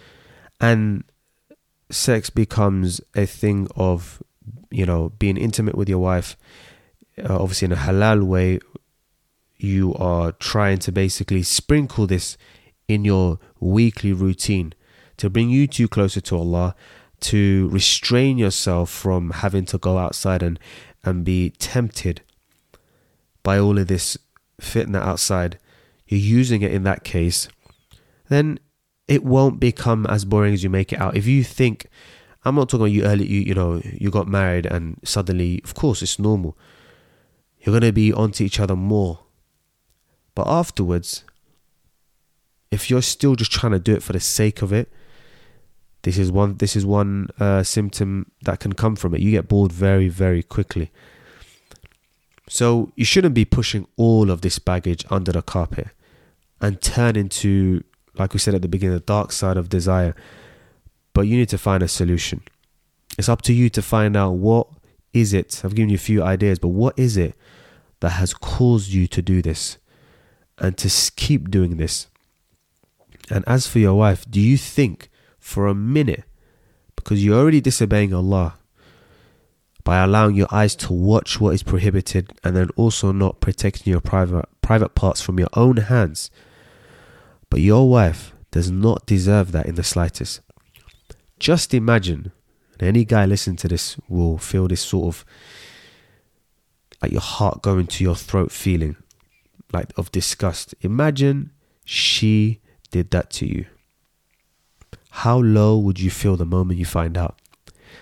and 0.60 1.03
sex 1.89 2.29
becomes 2.29 3.01
a 3.15 3.25
thing 3.25 3.67
of, 3.75 4.22
you 4.74 4.86
know, 4.86 5.10
being 5.20 5.38
intimate 5.38 5.75
with 5.75 5.88
your 5.88 6.00
wife, 6.00 6.36
uh, 7.18 7.38
obviously 7.39 7.68
in 7.68 7.72
a 7.72 7.75
halal 7.75 8.24
way, 8.24 8.60
you 9.58 9.94
are 9.96 10.32
trying 10.34 10.80
to 10.80 10.92
basically 10.92 11.44
sprinkle 11.44 12.08
this 12.08 12.38
in 12.88 13.06
your 13.06 13.39
weekly 13.60 14.12
routine 14.12 14.74
to 15.18 15.30
bring 15.30 15.50
you 15.50 15.68
two 15.68 15.88
closer 15.88 16.20
to 16.20 16.36
Allah, 16.36 16.75
to 17.22 17.70
restrain 17.70 18.38
yourself 18.38 18.89
from 18.89 19.30
having 19.30 19.65
to 19.65 19.77
go 19.77 19.98
outside 19.98 20.42
and, 20.42 20.60
and 21.03 21.24
be 21.24 21.51
tempted 21.51 22.22
by 23.44 23.60
all 23.60 23.77
of 23.77 23.88
this 23.88 24.18
fitna 24.60 25.01
outside. 25.01 25.60
You're 26.08 26.20
using 26.20 26.63
it 26.63 26.74
in 26.74 26.84
that 26.84 27.03
case, 27.03 27.48
then 28.27 28.60
it 29.08 29.24
won't 29.24 29.60
become 29.60 30.06
as 30.08 30.25
boring 30.25 30.53
as 30.53 30.63
you 30.63 30.70
make 30.70 30.92
it 30.92 31.00
out. 31.00 31.15
If 31.15 31.27
you 31.27 31.44
think, 31.44 31.88
I'm 32.45 32.55
not 32.55 32.69
talking 32.69 32.85
about 32.85 32.91
you 32.91 33.03
early, 33.03 33.25
you, 33.25 33.41
you 33.41 33.53
know, 33.53 33.81
you 33.83 34.12
got 34.12 34.27
married 34.27 34.65
and 34.65 35.00
suddenly, 35.03 35.62
of 35.63 35.73
course, 35.73 36.01
it's 36.01 36.19
normal. 36.19 36.57
You're 37.59 37.71
going 37.71 37.89
to 37.89 37.93
be 37.93 38.12
onto 38.12 38.43
each 38.43 38.59
other 38.59 38.75
more 38.75 39.19
but 40.35 40.47
afterwards, 40.47 41.23
if 42.71 42.89
you're 42.89 43.01
still 43.01 43.35
just 43.35 43.51
trying 43.51 43.73
to 43.73 43.79
do 43.79 43.93
it 43.93 44.03
for 44.03 44.13
the 44.13 44.19
sake 44.19 44.62
of 44.62 44.73
it, 44.73 44.91
this 46.01 46.17
is 46.17 46.31
one 46.31 46.57
this 46.57 46.75
is 46.75 46.85
one 46.85 47.29
uh, 47.39 47.63
symptom 47.63 48.31
that 48.41 48.59
can 48.59 48.73
come 48.73 48.95
from 48.95 49.13
it. 49.13 49.21
You 49.21 49.31
get 49.31 49.47
bored 49.47 49.71
very 49.71 50.09
very 50.09 50.43
quickly. 50.43 50.91
So 52.50 52.91
you 52.95 53.05
shouldn't 53.05 53.35
be 53.35 53.45
pushing 53.45 53.88
all 53.95 54.29
of 54.29 54.41
this 54.41 54.59
baggage 54.59 55.05
under 55.09 55.31
the 55.31 55.41
carpet 55.41 55.88
and 56.59 56.81
turn 56.81 57.15
into, 57.15 57.83
like 58.15 58.33
we 58.33 58.39
said 58.39 58.53
at 58.53 58.62
the 58.62 58.67
beginning, 58.67 58.95
the 58.95 59.00
dark 59.00 59.31
side 59.31 59.55
of 59.55 59.69
desire. 59.69 60.13
But 61.13 61.22
you 61.22 61.38
need 61.38 61.50
to 61.50 61.58
find 61.58 61.84
a 61.84 61.88
solution. 61.88 62.41
It's 63.17 63.29
up 63.29 63.41
to 63.43 63.53
you 63.53 63.70
to 63.72 63.82
find 63.82 64.17
out 64.17 64.32
what 64.32 64.67
is 65.13 65.34
it. 65.34 65.62
I've 65.63 65.75
given 65.75 65.89
you 65.89 65.96
a 65.96 66.00
few 66.00 66.24
ideas, 66.24 66.60
but 66.60 66.70
what 66.70 66.98
is 66.98 67.17
it 67.17 67.36
that 68.00 68.12
has 68.12 68.34
caused 68.34 68.91
you 68.91 69.08
to 69.08 69.22
do 69.22 69.41
this? 69.41 69.77
and 70.58 70.77
to 70.77 71.12
keep 71.15 71.50
doing 71.50 71.77
this. 71.77 72.08
And 73.29 73.43
as 73.48 73.67
for 73.67 73.79
your 73.79 73.96
wife, 73.96 74.25
do 74.29 74.39
you 74.39 74.58
think 74.58 75.10
for 75.39 75.67
a 75.67 75.75
minute, 75.75 76.24
because 76.96 77.24
you're 77.24 77.39
already 77.39 77.62
disobeying 77.62 78.13
Allah 78.13 78.55
by 79.84 80.01
allowing 80.01 80.36
your 80.36 80.48
eyes 80.51 80.75
to 80.77 80.93
watch 80.93 81.41
what 81.41 81.53
is 81.53 81.63
prohibited 81.63 82.32
and 82.43 82.55
then 82.55 82.70
also 82.77 83.12
not 83.12 83.41
protecting 83.41 83.91
your 83.91 84.00
private 84.00 84.46
private 84.62 84.96
parts 84.96 85.22
from 85.22 85.39
your 85.39 85.50
own 85.53 85.77
hands, 85.77 86.32
but 87.50 87.60
your 87.60 87.89
wife 87.89 88.34
does 88.51 88.72
not 88.72 89.05
deserve 89.05 89.51
that 89.51 89.65
in 89.65 89.75
the 89.75 89.84
slightest. 89.84 90.39
Just 91.40 91.74
imagine, 91.74 92.32
and 92.74 92.88
any 92.88 93.06
guy 93.06 93.25
listening 93.25 93.58
to 93.58 93.68
this 93.68 93.98
will 94.08 94.38
feel 94.38 94.68
this 94.68 94.82
sort 94.82 95.16
of 95.16 95.25
like 97.02 97.12
your 97.12 97.22
heart 97.22 97.62
going 97.62 97.88
to 97.88 98.04
your 98.04 98.16
throat 98.16 98.52
feeling 98.52 98.96
like 99.74 99.92
of 99.98 100.12
disgust. 100.12 100.74
Imagine 100.82 101.52
she 101.84 102.62
did 102.92 103.12
that 103.12 103.30
to 103.32 103.46
you. 103.46 103.66
How 105.10 105.38
low 105.38 105.78
would 105.78 106.00
you 106.00 106.10
feel 106.10 106.38
the 106.38 106.46
moment 106.46 106.80
you 106.80 106.86
find 106.86 107.18
out 107.18 107.40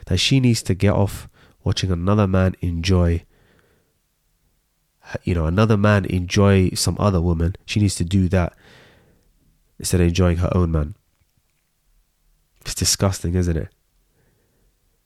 that 0.06 0.18
she 0.18 0.40
needs 0.40 0.62
to 0.64 0.74
get 0.74 0.94
off 0.94 1.28
watching 1.64 1.92
another 1.92 2.28
man 2.28 2.56
enjoy 2.62 3.24
you 5.24 5.34
know 5.34 5.46
another 5.46 5.78
man 5.78 6.06
enjoy 6.06 6.70
some 6.70 6.96
other 7.00 7.20
woman 7.20 7.56
she 7.66 7.80
needs 7.80 7.96
to 7.96 8.04
do 8.04 8.30
that 8.30 8.54
instead 9.78 10.00
of 10.00 10.08
enjoying 10.08 10.38
her 10.38 10.50
own 10.56 10.72
man 10.72 10.96
it's 12.62 12.76
disgusting 12.76 13.36
isn't 13.36 13.58
it 13.58 13.70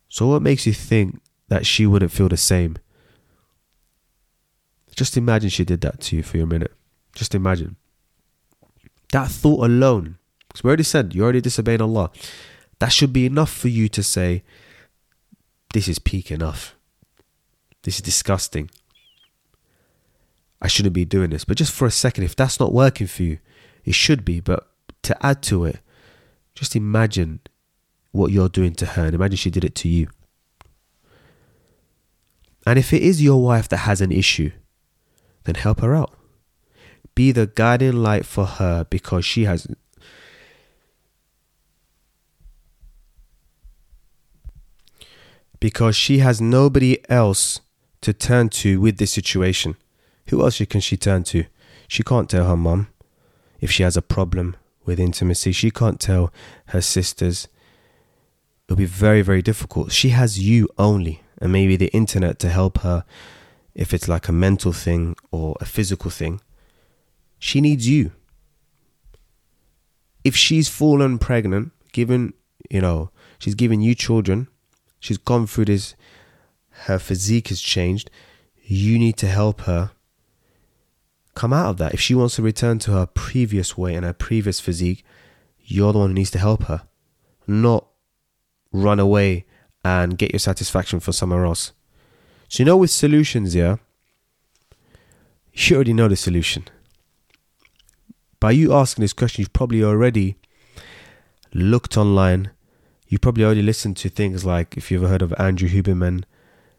so 0.10 0.28
what 0.28 0.42
makes 0.42 0.66
you 0.66 0.74
think 0.74 1.20
that 1.48 1.66
she 1.66 1.86
wouldn't 1.86 2.12
feel 2.12 2.30
the 2.30 2.38
same 2.38 2.78
just 4.96 5.18
imagine 5.18 5.50
she 5.50 5.66
did 5.66 5.82
that 5.82 6.00
to 6.02 6.16
you 6.16 6.24
for 6.24 6.40
a 6.40 6.46
minute. 6.46 6.74
Just 7.14 7.36
imagine. 7.36 7.76
That 9.12 9.30
thought 9.30 9.66
alone 9.66 10.18
Because 10.48 10.64
we 10.64 10.70
already 10.70 10.84
said 10.84 11.14
you 11.14 11.24
already 11.24 11.42
disobeying 11.42 11.82
Allah. 11.82 12.12
That 12.80 12.92
should 12.92 13.14
be 13.14 13.26
enough 13.26 13.52
for 13.52 13.68
you 13.68 13.88
to 13.90 14.04
say, 14.04 14.44
this 15.74 15.88
is 15.88 16.00
peak 16.00 16.32
enough. 16.32 16.76
This 17.84 17.98
is 17.98 18.02
disgusting. 18.02 18.70
I 20.62 20.68
shouldn't 20.68 20.96
be 20.96 21.06
doing 21.06 21.30
this. 21.30 21.46
But 21.46 21.58
just 21.58 21.74
for 21.74 21.86
a 21.86 21.92
second, 21.92 22.24
if 22.24 22.36
that's 22.36 22.60
not 22.60 22.74
working 22.74 23.08
for 23.08 23.24
you, 23.24 23.40
it 23.84 23.96
should 23.96 24.26
be. 24.26 24.40
But 24.40 24.68
to 25.04 25.26
add 25.26 25.44
to 25.44 25.66
it, 25.66 25.80
just 26.56 26.76
imagine 26.76 27.42
what 28.12 28.32
you're 28.32 28.50
doing 28.50 28.74
to 28.76 28.86
her 28.86 29.06
and 29.06 29.14
imagine 29.14 29.36
she 29.36 29.52
did 29.52 29.66
it 29.66 29.76
to 29.76 29.90
you. 29.90 30.08
And 32.66 32.80
if 32.80 32.94
it 32.94 33.04
is 33.04 33.22
your 33.22 33.44
wife 33.44 33.70
that 33.70 33.78
has 33.78 34.02
an 34.02 34.12
issue, 34.12 34.52
then 35.44 35.56
help 35.56 35.82
her 35.82 35.94
out. 35.94 36.14
Be 37.14 37.32
the 37.32 37.48
guiding 37.48 37.98
light 38.02 38.26
for 38.26 38.46
her 38.46 38.86
because 38.90 39.24
she 39.24 39.44
has 39.44 39.68
because 45.60 45.96
she 45.96 46.20
has 46.20 46.42
nobody 46.42 46.98
else 47.10 47.62
to 48.02 48.14
turn 48.14 48.50
to 48.50 48.80
with 48.82 48.98
this 48.98 49.12
situation. 49.12 49.76
Who 50.30 50.42
else 50.42 50.60
can 50.66 50.82
she 50.82 50.98
turn 50.98 51.24
to? 51.26 51.46
She 51.88 52.04
can't 52.04 52.30
tell 52.30 52.48
her 52.48 52.58
mum 52.58 52.88
if 53.62 53.72
she 53.72 53.84
has 53.84 53.96
a 53.96 54.02
problem 54.02 54.56
with 54.86 55.00
intimacy. 55.00 55.52
She 55.52 55.72
can't 55.72 56.00
tell 56.00 56.32
her 56.68 56.82
sisters. 56.82 57.48
It'll 58.68 58.78
be 58.78 58.86
very, 58.86 59.22
very 59.22 59.42
difficult. 59.42 59.92
She 59.92 60.10
has 60.10 60.40
you 60.40 60.68
only, 60.78 61.22
and 61.40 61.52
maybe 61.52 61.76
the 61.76 61.94
internet 61.94 62.40
to 62.40 62.50
help 62.50 62.80
her 62.80 63.06
if 63.74 63.94
it's 63.94 64.08
like 64.08 64.28
a 64.28 64.32
mental 64.32 64.72
thing 64.72 65.16
or 65.32 65.56
a 65.60 65.66
physical 65.66 66.10
thing. 66.10 66.42
She 67.38 67.62
needs 67.62 67.88
you. 67.88 68.12
If 70.24 70.36
she's 70.36 70.70
fallen 70.70 71.20
pregnant, 71.20 71.72
given, 71.92 72.34
you 72.70 72.82
know, 72.82 73.12
she's 73.38 73.54
given 73.54 73.82
you 73.82 73.94
children, 73.94 74.48
she's 75.00 75.20
gone 75.20 75.46
through 75.46 75.66
this, 75.66 75.96
her 76.88 76.98
physique 76.98 77.50
has 77.50 77.62
changed, 77.62 78.10
you 78.64 78.98
need 78.98 79.18
to 79.18 79.28
help 79.28 79.62
her 79.62 79.92
come 81.36 81.54
out 81.54 81.70
of 81.70 81.78
that. 81.78 81.94
If 81.94 82.00
she 82.00 82.16
wants 82.16 82.36
to 82.36 82.42
return 82.42 82.80
to 82.80 82.92
her 82.92 83.06
previous 83.06 83.78
weight 83.78 83.96
and 83.96 84.06
her 84.06 84.14
previous 84.14 84.60
physique, 84.60 85.06
you're 85.60 85.94
the 85.94 86.00
one 86.00 86.10
who 86.10 86.14
needs 86.16 86.32
to 86.32 86.40
help 86.40 86.64
her, 86.64 86.84
not 87.46 87.88
run 88.72 89.00
away 89.00 89.46
and 89.84 90.18
get 90.18 90.32
your 90.32 90.40
satisfaction 90.40 91.00
for 91.00 91.12
somewhere 91.12 91.46
else. 91.46 91.72
So, 92.48 92.62
you 92.62 92.66
know, 92.66 92.78
with 92.78 92.92
solutions, 92.92 93.56
yeah, 93.56 93.78
you 95.54 95.76
already 95.76 95.94
know 95.94 96.08
the 96.08 96.16
solution. 96.16 96.66
By 98.40 98.52
you 98.52 98.74
asking 98.74 99.02
this 99.02 99.14
question, 99.14 99.42
you've 99.42 99.54
probably 99.54 99.84
already 99.84 100.38
looked 101.54 101.98
online. 101.98 102.52
You 103.08 103.20
probably 103.20 103.44
already 103.44 103.62
listened 103.62 103.98
to 103.98 104.10
things 104.10 104.46
like, 104.46 104.78
if 104.78 104.92
you've 104.92 105.04
ever 105.04 105.12
heard 105.12 105.22
of 105.22 105.34
Andrew 105.38 105.70
Huberman, 105.70 106.24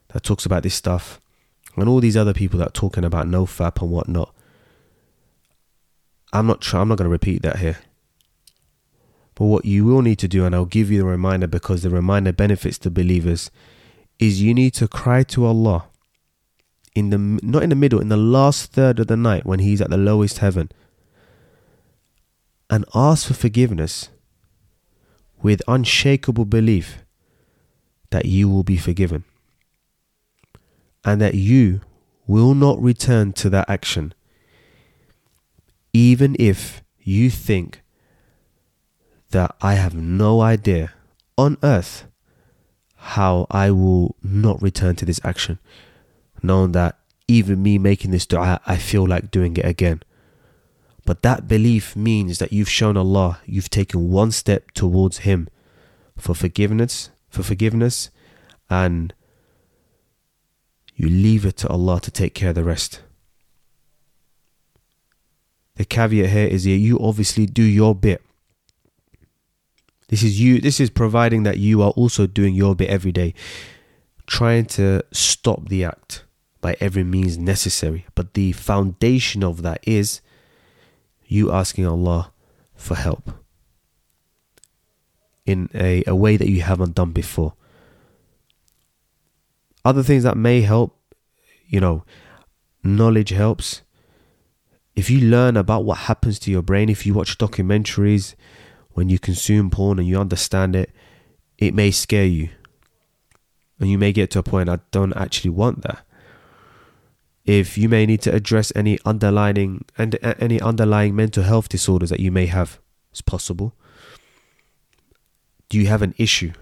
that 0.09 0.23
talks 0.23 0.47
about 0.47 0.63
this 0.63 0.75
stuff, 0.75 1.21
and 1.77 1.89
all 1.89 2.01
these 2.01 2.17
other 2.17 2.35
people 2.35 2.59
that 2.59 2.69
are 2.69 2.73
talking 2.73 3.05
about 3.05 3.27
no 3.27 3.47
fap 3.47 3.81
and 3.81 3.91
whatnot. 3.91 4.35
I'm 6.33 6.47
not 6.47 6.61
trying, 6.61 6.83
I'm 6.83 6.89
not 6.89 6.99
going 6.99 7.07
to 7.07 7.13
repeat 7.13 7.43
that 7.43 7.59
here. 7.59 7.79
But 9.35 9.45
what 9.45 9.65
you 9.65 9.85
will 9.85 10.03
need 10.03 10.19
to 10.21 10.29
do, 10.29 10.45
and 10.45 10.55
I'll 10.55 10.65
give 10.65 10.91
you 10.91 10.99
the 10.99 11.07
reminder 11.07 11.47
because 11.47 11.83
the 11.83 11.91
reminder 11.91 12.33
benefits 12.33 12.79
the 12.79 12.91
believers, 12.91 13.51
is 14.19 14.43
you 14.43 14.55
need 14.55 14.73
to 14.75 14.89
cry 14.89 15.23
to 15.25 15.45
Allah 15.45 15.87
in 16.95 17.11
the 17.11 17.19
not 17.19 17.63
in 17.63 17.69
the 17.69 17.77
middle, 17.77 18.01
in 18.01 18.09
the 18.09 18.17
last 18.17 18.73
third 18.73 18.99
of 18.99 19.07
the 19.07 19.17
night 19.17 19.45
when 19.45 19.59
He's 19.59 19.83
at 19.83 19.91
the 19.91 19.99
lowest 19.99 20.39
heaven, 20.39 20.71
and 22.71 22.87
ask 22.95 23.29
for 23.29 23.35
forgiveness 23.35 24.09
with 25.43 25.61
unshakable 25.69 26.47
belief 26.47 27.05
that 28.11 28.25
you 28.25 28.49
will 28.49 28.63
be 28.63 28.79
forgiven 28.79 29.25
and 31.05 31.21
that 31.21 31.35
you 31.35 31.81
will 32.27 32.55
not 32.55 32.81
return 32.83 33.33
to 33.33 33.51
that 33.51 33.69
action 33.69 34.15
even 35.97 36.37
if 36.39 36.83
you 37.01 37.31
think 37.31 37.81
that 39.31 39.57
I 39.63 39.75
have 39.75 39.95
no 39.95 40.43
idea 40.43 40.93
on 41.39 41.57
earth 41.63 42.05
how 42.97 43.47
I 43.51 43.71
will 43.71 44.15
not 44.23 44.61
return 44.61 44.97
to 44.97 45.07
this 45.07 45.21
action, 45.25 45.59
knowing 46.43 46.73
that 46.73 46.99
even 47.29 47.63
me 47.63 47.79
making 47.79 48.11
this 48.11 48.27
dua, 48.27 48.61
I 48.67 48.77
feel 48.77 49.07
like 49.07 49.31
doing 49.31 49.57
it 49.57 49.65
again. 49.65 50.03
But 51.07 51.23
that 51.23 51.49
belief 51.49 51.97
means 51.97 52.41
that 52.41 52.53
you've 52.53 52.69
shown 52.69 52.99
Allah, 52.99 53.41
you've 53.47 53.71
taken 53.71 54.11
one 54.11 54.33
step 54.33 54.73
towards 54.73 55.19
Him 55.19 55.49
for 56.19 56.35
forgiveness, 56.35 57.09
for 57.31 57.43
forgiveness, 57.43 58.11
and 58.69 59.15
you 60.95 61.09
leave 61.09 61.47
it 61.47 61.57
to 61.59 61.69
Allah 61.69 62.01
to 62.03 62.11
take 62.11 62.35
care 62.35 62.51
of 62.51 62.55
the 62.55 62.65
rest. 62.65 63.01
The 65.77 65.85
caveat 65.85 66.31
here 66.31 66.47
is 66.47 66.65
that 66.65 66.71
you 66.71 66.99
obviously 66.99 67.47
do 67.47 67.63
your 67.63 67.95
bit. 67.95 68.23
This 70.09 70.23
is 70.23 70.41
you 70.41 70.61
this 70.61 70.81
is 70.81 70.91
providing 70.91 71.43
that 71.45 71.59
you 71.59 71.83
are 71.83 71.91
also 71.91 72.27
doing 72.27 72.55
your 72.55 72.75
bit 72.75 72.89
every 72.89 73.13
day 73.13 73.35
trying 74.27 74.67
to 74.67 75.03
stop 75.13 75.69
the 75.69 75.85
act 75.85 76.25
by 76.61 76.77
every 76.81 77.05
means 77.05 77.39
necessary. 77.39 78.07
But 78.15 78.35
the 78.35 78.53
foundation 78.53 79.43
of 79.43 79.63
that 79.63 79.81
is 79.85 80.21
you 81.25 81.53
asking 81.53 81.87
Allah 81.87 82.33
for 82.75 82.97
help 82.97 83.31
in 85.45 85.69
a, 85.75 86.03
a 86.07 86.15
way 86.15 86.37
that 86.37 86.49
you 86.49 86.63
haven't 86.63 86.95
done 86.95 87.13
before. 87.13 87.55
Other 89.85 90.03
things 90.03 90.25
that 90.25 90.37
may 90.37 90.63
help, 90.63 90.99
you 91.69 91.79
know, 91.79 92.05
knowledge 92.83 93.31
helps 93.31 93.83
if 94.97 95.11
you 95.11 95.21
learn 95.21 95.57
about 95.59 95.85
what 95.85 95.99
happens 95.99 96.39
to 96.41 96.51
your 96.51 96.63
brain, 96.63 96.89
if 96.89 97.05
you 97.05 97.13
watch 97.13 97.37
documentaries, 97.37 98.35
when 98.93 99.11
you 99.11 99.19
consume 99.19 99.69
porn 99.69 99.99
and 99.99 100.09
you 100.09 100.19
understand 100.19 100.75
it, 100.75 100.91
it 101.59 101.75
may 101.75 101.91
scare 101.91 102.25
you. 102.25 102.49
And 103.79 103.91
you 103.91 103.99
may 103.99 104.11
get 104.11 104.31
to 104.31 104.39
a 104.39 104.43
point, 104.43 104.71
I 104.71 104.79
don't 104.91 105.13
actually 105.15 105.51
want 105.51 105.83
that. 105.83 106.03
If 107.45 107.77
you 107.77 107.91
may 107.91 108.07
need 108.07 108.23
to 108.23 108.35
address 108.35 108.73
any 108.75 108.99
underlying 109.05 109.85
and 109.99 110.19
any 110.41 110.61
underlying 110.61 111.15
mental 111.15 111.45
health 111.45 111.69
disorders 111.69 112.09
that 112.09 112.21
you 112.21 112.33
may 112.33 112.47
have, 112.47 112.81
it's 113.13 113.21
possible. 113.21 113.75
Do 115.69 115.79
you 115.79 115.89
have 115.89 116.01
an 116.01 116.15
issue? 116.17 116.53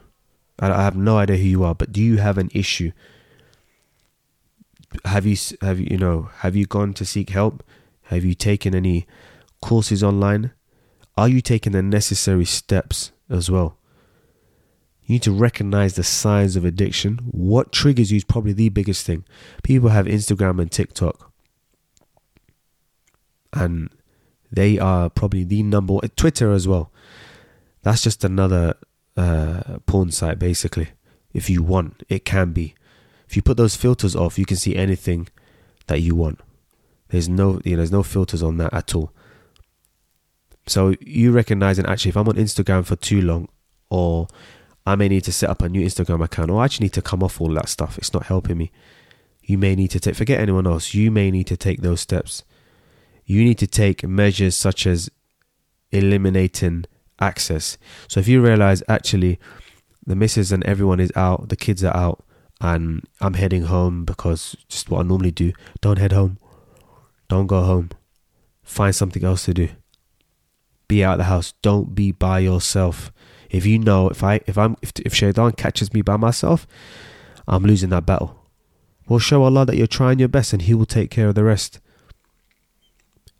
I 0.58 0.82
have 0.82 0.96
no 0.96 1.18
idea 1.18 1.36
who 1.36 1.44
you 1.44 1.64
are, 1.64 1.74
but 1.74 1.92
do 1.92 2.02
you 2.02 2.18
have 2.18 2.36
an 2.36 2.50
issue? 2.52 2.90
Have 5.04 5.24
you 5.24 5.36
have 5.60 5.80
you, 5.80 5.88
you 5.90 5.98
know 5.98 6.30
have 6.38 6.54
you 6.54 6.66
gone 6.66 6.94
to 6.94 7.04
seek 7.04 7.30
help? 7.30 7.64
Have 8.04 8.24
you 8.24 8.34
taken 8.34 8.74
any 8.74 9.06
courses 9.60 10.02
online? 10.02 10.52
Are 11.16 11.28
you 11.28 11.40
taking 11.40 11.72
the 11.72 11.82
necessary 11.82 12.44
steps 12.44 13.12
as 13.30 13.50
well? 13.50 13.78
You 15.06 15.14
need 15.14 15.22
to 15.22 15.32
recognize 15.32 15.94
the 15.94 16.02
signs 16.02 16.56
of 16.56 16.64
addiction. 16.64 17.20
What 17.30 17.72
triggers 17.72 18.10
you 18.10 18.16
is 18.16 18.24
probably 18.24 18.52
the 18.52 18.70
biggest 18.70 19.04
thing. 19.04 19.24
People 19.62 19.90
have 19.90 20.06
Instagram 20.06 20.60
and 20.60 20.72
TikTok, 20.72 21.30
and 23.52 23.90
they 24.50 24.78
are 24.78 25.10
probably 25.10 25.44
the 25.44 25.62
number 25.62 25.94
one. 25.94 26.08
Twitter 26.16 26.52
as 26.52 26.66
well. 26.66 26.90
That's 27.82 28.02
just 28.02 28.24
another 28.24 28.74
uh, 29.16 29.78
porn 29.86 30.10
site, 30.10 30.38
basically. 30.38 30.88
If 31.34 31.50
you 31.50 31.62
want, 31.62 32.02
it 32.08 32.24
can 32.24 32.52
be. 32.52 32.74
If 33.28 33.36
you 33.36 33.42
put 33.42 33.56
those 33.56 33.76
filters 33.76 34.16
off, 34.16 34.38
you 34.38 34.46
can 34.46 34.56
see 34.56 34.74
anything 34.74 35.28
that 35.86 36.00
you 36.00 36.14
want. 36.14 36.40
There's 37.14 37.28
no 37.28 37.60
you 37.64 37.70
know, 37.70 37.76
there's 37.76 37.92
no 37.92 38.02
filters 38.02 38.42
on 38.42 38.56
that 38.56 38.74
at 38.74 38.92
all. 38.92 39.12
So 40.66 40.96
you 41.00 41.30
recognize, 41.30 41.78
recognizing 41.78 41.86
actually 41.86 42.08
if 42.08 42.16
I'm 42.16 42.28
on 42.28 42.34
Instagram 42.34 42.84
for 42.84 42.96
too 42.96 43.22
long 43.22 43.48
or 43.88 44.26
I 44.84 44.96
may 44.96 45.06
need 45.06 45.22
to 45.22 45.32
set 45.32 45.48
up 45.48 45.62
a 45.62 45.68
new 45.68 45.86
Instagram 45.86 46.24
account 46.24 46.50
or 46.50 46.60
I 46.60 46.64
actually 46.64 46.86
need 46.86 46.94
to 46.94 47.02
come 47.02 47.22
off 47.22 47.40
all 47.40 47.54
that 47.54 47.68
stuff. 47.68 47.98
It's 47.98 48.12
not 48.12 48.26
helping 48.26 48.58
me. 48.58 48.72
You 49.44 49.58
may 49.58 49.76
need 49.76 49.92
to 49.92 50.00
take 50.00 50.16
forget 50.16 50.40
anyone 50.40 50.66
else. 50.66 50.92
You 50.92 51.12
may 51.12 51.30
need 51.30 51.46
to 51.46 51.56
take 51.56 51.82
those 51.82 52.00
steps. 52.00 52.42
You 53.24 53.44
need 53.44 53.58
to 53.58 53.68
take 53.68 54.02
measures 54.02 54.56
such 54.56 54.84
as 54.84 55.08
eliminating 55.92 56.84
access. 57.20 57.78
So 58.08 58.18
if 58.18 58.26
you 58.26 58.42
realize 58.42 58.82
actually 58.88 59.38
the 60.04 60.16
missus 60.16 60.50
and 60.50 60.64
everyone 60.64 60.98
is 60.98 61.12
out, 61.14 61.48
the 61.48 61.56
kids 61.56 61.84
are 61.84 61.96
out, 61.96 62.24
and 62.60 63.04
I'm 63.20 63.34
heading 63.34 63.66
home 63.66 64.04
because 64.04 64.56
just 64.68 64.90
what 64.90 64.98
I 64.98 65.02
normally 65.04 65.30
do. 65.30 65.52
Don't 65.80 66.00
head 66.00 66.10
home. 66.10 66.38
Don't 67.28 67.46
go 67.46 67.62
home. 67.62 67.90
Find 68.62 68.94
something 68.94 69.24
else 69.24 69.44
to 69.46 69.54
do. 69.54 69.68
Be 70.88 71.04
out 71.04 71.14
of 71.14 71.18
the 71.18 71.24
house. 71.24 71.54
Don't 71.62 71.94
be 71.94 72.12
by 72.12 72.40
yourself. 72.40 73.12
If 73.50 73.66
you 73.66 73.78
know 73.78 74.08
if 74.08 74.22
I 74.22 74.40
if 74.46 74.58
I'm 74.58 74.76
if 74.82 74.92
if 75.04 75.14
Shaitan 75.14 75.52
catches 75.52 75.92
me 75.92 76.02
by 76.02 76.16
myself, 76.16 76.66
I'm 77.46 77.64
losing 77.64 77.90
that 77.90 78.06
battle. 78.06 78.48
Well, 79.08 79.18
show 79.18 79.44
Allah 79.44 79.66
that 79.66 79.76
you're 79.76 79.86
trying 79.86 80.18
your 80.18 80.28
best, 80.28 80.52
and 80.52 80.62
He 80.62 80.74
will 80.74 80.86
take 80.86 81.10
care 81.10 81.28
of 81.28 81.34
the 81.34 81.44
rest. 81.44 81.80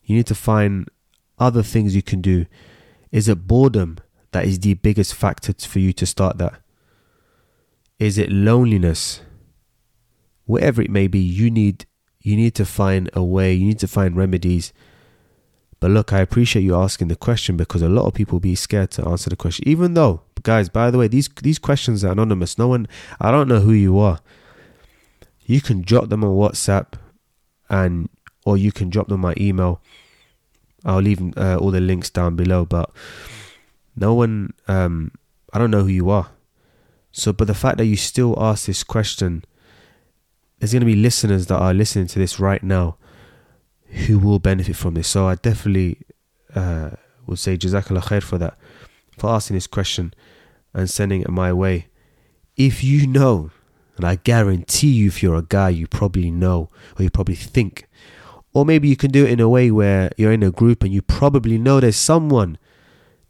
You 0.05 0.17
need 0.17 0.27
to 0.27 0.35
find 0.35 0.89
other 1.39 1.63
things 1.63 1.97
you 1.97 2.03
can 2.03 2.21
do 2.21 2.47
Is 3.11 3.29
it 3.29 3.47
boredom 3.47 3.99
that 4.33 4.45
is 4.45 4.59
the 4.59 4.75
biggest 4.75 5.15
factor 5.15 5.53
for 5.53 5.79
you 5.79 5.93
to 5.93 6.07
start 6.07 6.39
that? 6.39 6.61
Is 7.99 8.19
it 8.19 8.31
loneliness? 8.31 9.21
Whatever 10.47 10.83
it 10.83 10.91
may 10.91 11.07
be, 11.07 11.21
you 11.21 11.51
need 11.51 11.87
you 12.25 12.37
need 12.37 12.55
to 12.55 12.65
find 12.65 13.11
a 13.13 13.23
way, 13.23 13.53
you 13.53 13.67
need 13.67 13.79
to 13.79 13.87
find 13.87 14.17
remedies. 14.17 14.73
But 15.79 15.91
look, 15.91 16.11
I 16.15 16.21
appreciate 16.21 16.63
you 16.63 16.75
asking 16.75 17.09
the 17.09 17.17
question 17.17 17.59
because 17.59 17.83
a 17.83 17.89
lot 17.89 18.07
of 18.07 18.15
people 18.15 18.41
be 18.41 18.55
scared 18.55 18.91
to 18.93 19.07
answer 19.07 19.29
the 19.29 19.37
question. 19.37 19.69
Even 19.69 19.93
though, 19.93 20.23
guys, 20.43 20.71
by 20.71 20.91
the 20.91 20.97
way, 20.97 21.07
these 21.07 21.29
these 21.43 21.59
questions 21.59 22.03
are 22.03 22.13
anonymous. 22.13 22.57
No 22.57 22.69
one 22.69 22.89
I 23.21 23.31
don't 23.31 23.47
know 23.47 23.61
who 23.61 23.73
you 23.73 23.99
are. 23.99 24.21
You 25.45 25.61
can 25.61 25.83
drop 25.83 26.09
them 26.09 26.25
on 26.25 26.31
WhatsApp 26.31 26.95
and 27.69 28.09
or 28.47 28.57
you 28.57 28.73
can 28.73 28.89
drop 28.89 29.09
them 29.09 29.21
my 29.21 29.35
email. 29.37 29.83
I'll 30.83 31.03
leave 31.03 31.37
uh, 31.37 31.59
all 31.59 31.71
the 31.71 31.81
links 31.81 32.09
down 32.09 32.37
below, 32.37 32.65
but 32.65 32.91
no 33.95 34.15
one 34.15 34.55
um 34.67 35.11
I 35.53 35.59
don't 35.59 35.71
know 35.71 35.83
who 35.83 35.89
you 35.89 36.09
are. 36.09 36.31
So 37.13 37.35
but 37.35 37.49
the 37.49 37.55
fact 37.55 37.77
that 37.77 37.85
you 37.85 37.97
still 37.97 38.35
ask 38.43 38.65
this 38.65 38.83
question 38.83 39.45
there's 40.59 40.73
going 40.73 40.81
to 40.81 40.87
be 40.87 40.97
listeners 40.97 41.47
that 41.47 41.59
are 41.59 41.75
listening 41.75 42.07
to 42.09 42.19
this 42.19 42.39
right 42.39 42.63
now 42.63 42.97
who 44.07 44.19
will 44.19 44.39
benefit 44.39 44.77
from 44.77 44.95
this. 44.95 45.09
So 45.09 45.27
I 45.27 45.35
definitely 45.37 45.99
uh, 46.55 46.91
would 47.27 47.39
say 47.39 47.57
Jazakallah 47.57 48.05
khair 48.05 48.23
for 48.23 48.39
that, 48.39 48.57
for 49.19 49.31
asking 49.31 49.55
this 49.57 49.67
question 49.67 50.15
and 50.73 50.89
sending 50.89 51.23
it 51.23 51.29
my 51.29 51.53
way. 51.53 51.89
If 52.57 52.85
you 52.85 53.07
know, 53.07 53.51
and 53.97 54.05
I 54.05 54.17
guarantee 54.17 54.89
you, 54.89 55.09
if 55.09 55.23
you're 55.23 55.37
a 55.37 55.43
guy, 55.43 55.71
you 55.71 55.87
probably 55.87 56.31
know 56.31 56.71
or 56.99 57.03
you 57.03 57.11
probably 57.11 57.35
think, 57.35 57.89
or 58.53 58.65
maybe 58.65 58.89
you 58.89 58.97
can 58.97 59.11
do 59.11 59.25
it 59.25 59.33
in 59.33 59.41
a 59.41 59.49
way 59.49 59.71
where 59.71 60.11
you're 60.17 60.33
in 60.33 60.43
a 60.43 60.51
group 60.51 60.83
and 60.83 60.93
you 60.93 61.03
probably 61.03 61.59
know 61.59 61.81
there's 61.81 61.97
someone 61.97 62.59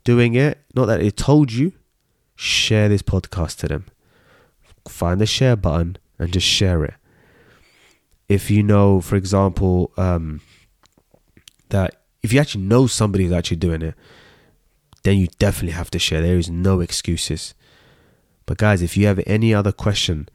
doing 0.05 0.35
it, 0.35 0.59
not 0.75 0.87
that 0.87 1.01
they 1.01 1.11
told 1.11 1.53
you, 1.53 1.73
share 2.37 2.89
this 2.89 3.03
podcast 3.03 3.59
to 3.59 3.69
them. 3.69 3.87
Find 4.87 5.21
the 5.21 5.27
share 5.27 5.57
button 5.57 5.97
and 6.19 6.33
just 6.33 6.47
share 6.47 6.85
it 6.85 6.95
if 8.35 8.51
you 8.51 8.63
know, 8.63 9.01
for 9.01 9.17
example, 9.17 9.93
um, 9.97 10.41
that 11.71 11.97
if 12.23 12.33
you 12.33 12.41
actually 12.41 12.65
know 12.65 12.87
somebody 12.87 13.25
who's 13.25 13.33
actually 13.33 13.57
doing 13.59 13.83
it, 13.83 13.95
then 15.05 15.19
you 15.19 15.29
definitely 15.39 15.73
have 15.73 15.91
to 15.91 15.99
share. 15.99 16.21
There 16.21 16.39
is 16.39 16.51
no 16.51 16.81
excuses. 16.81 17.55
But 18.47 18.59
guys, 18.59 18.83
if 18.83 18.97
you 18.97 19.07
have 19.07 19.21
any 19.27 19.55
other 19.55 19.73
question, 19.73 20.29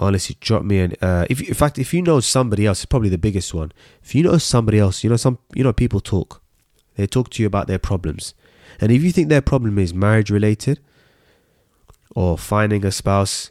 honestly, 0.00 0.36
drop 0.40 0.64
me 0.64 0.78
an. 0.80 0.94
Uh, 1.00 1.26
if 1.30 1.40
in 1.40 1.54
fact, 1.54 1.78
if 1.78 1.92
you 1.94 2.02
know 2.02 2.20
somebody 2.20 2.66
else, 2.66 2.80
it's 2.80 2.86
probably 2.86 3.08
the 3.08 3.18
biggest 3.18 3.54
one. 3.54 3.72
If 4.02 4.14
you 4.14 4.22
know 4.22 4.38
somebody 4.38 4.78
else, 4.78 5.04
you 5.04 5.10
know 5.10 5.16
some, 5.16 5.38
you 5.54 5.64
know 5.64 5.72
people 5.72 6.00
talk. 6.00 6.42
They 6.96 7.06
talk 7.06 7.30
to 7.30 7.42
you 7.42 7.46
about 7.46 7.68
their 7.68 7.78
problems, 7.78 8.34
and 8.80 8.92
if 8.92 9.02
you 9.02 9.12
think 9.12 9.28
their 9.28 9.40
problem 9.40 9.78
is 9.78 9.94
marriage 9.94 10.30
related, 10.30 10.80
or 12.14 12.36
finding 12.36 12.84
a 12.84 12.92
spouse, 12.92 13.50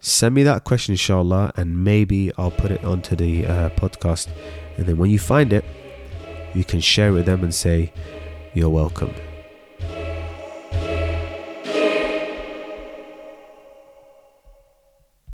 send 0.00 0.34
me 0.34 0.42
that 0.44 0.64
question, 0.64 0.92
inshallah, 0.92 1.52
and 1.56 1.82
maybe 1.84 2.32
I'll 2.38 2.50
put 2.50 2.70
it 2.70 2.84
onto 2.84 3.16
the 3.16 3.46
uh, 3.46 3.70
podcast. 3.70 4.28
And 4.76 4.86
then 4.86 4.96
when 4.96 5.10
you 5.10 5.18
find 5.18 5.52
it, 5.52 5.64
you 6.54 6.64
can 6.64 6.80
share 6.80 7.12
with 7.12 7.26
them 7.26 7.42
and 7.42 7.54
say, 7.54 7.92
You're 8.54 8.70
welcome. 8.70 9.14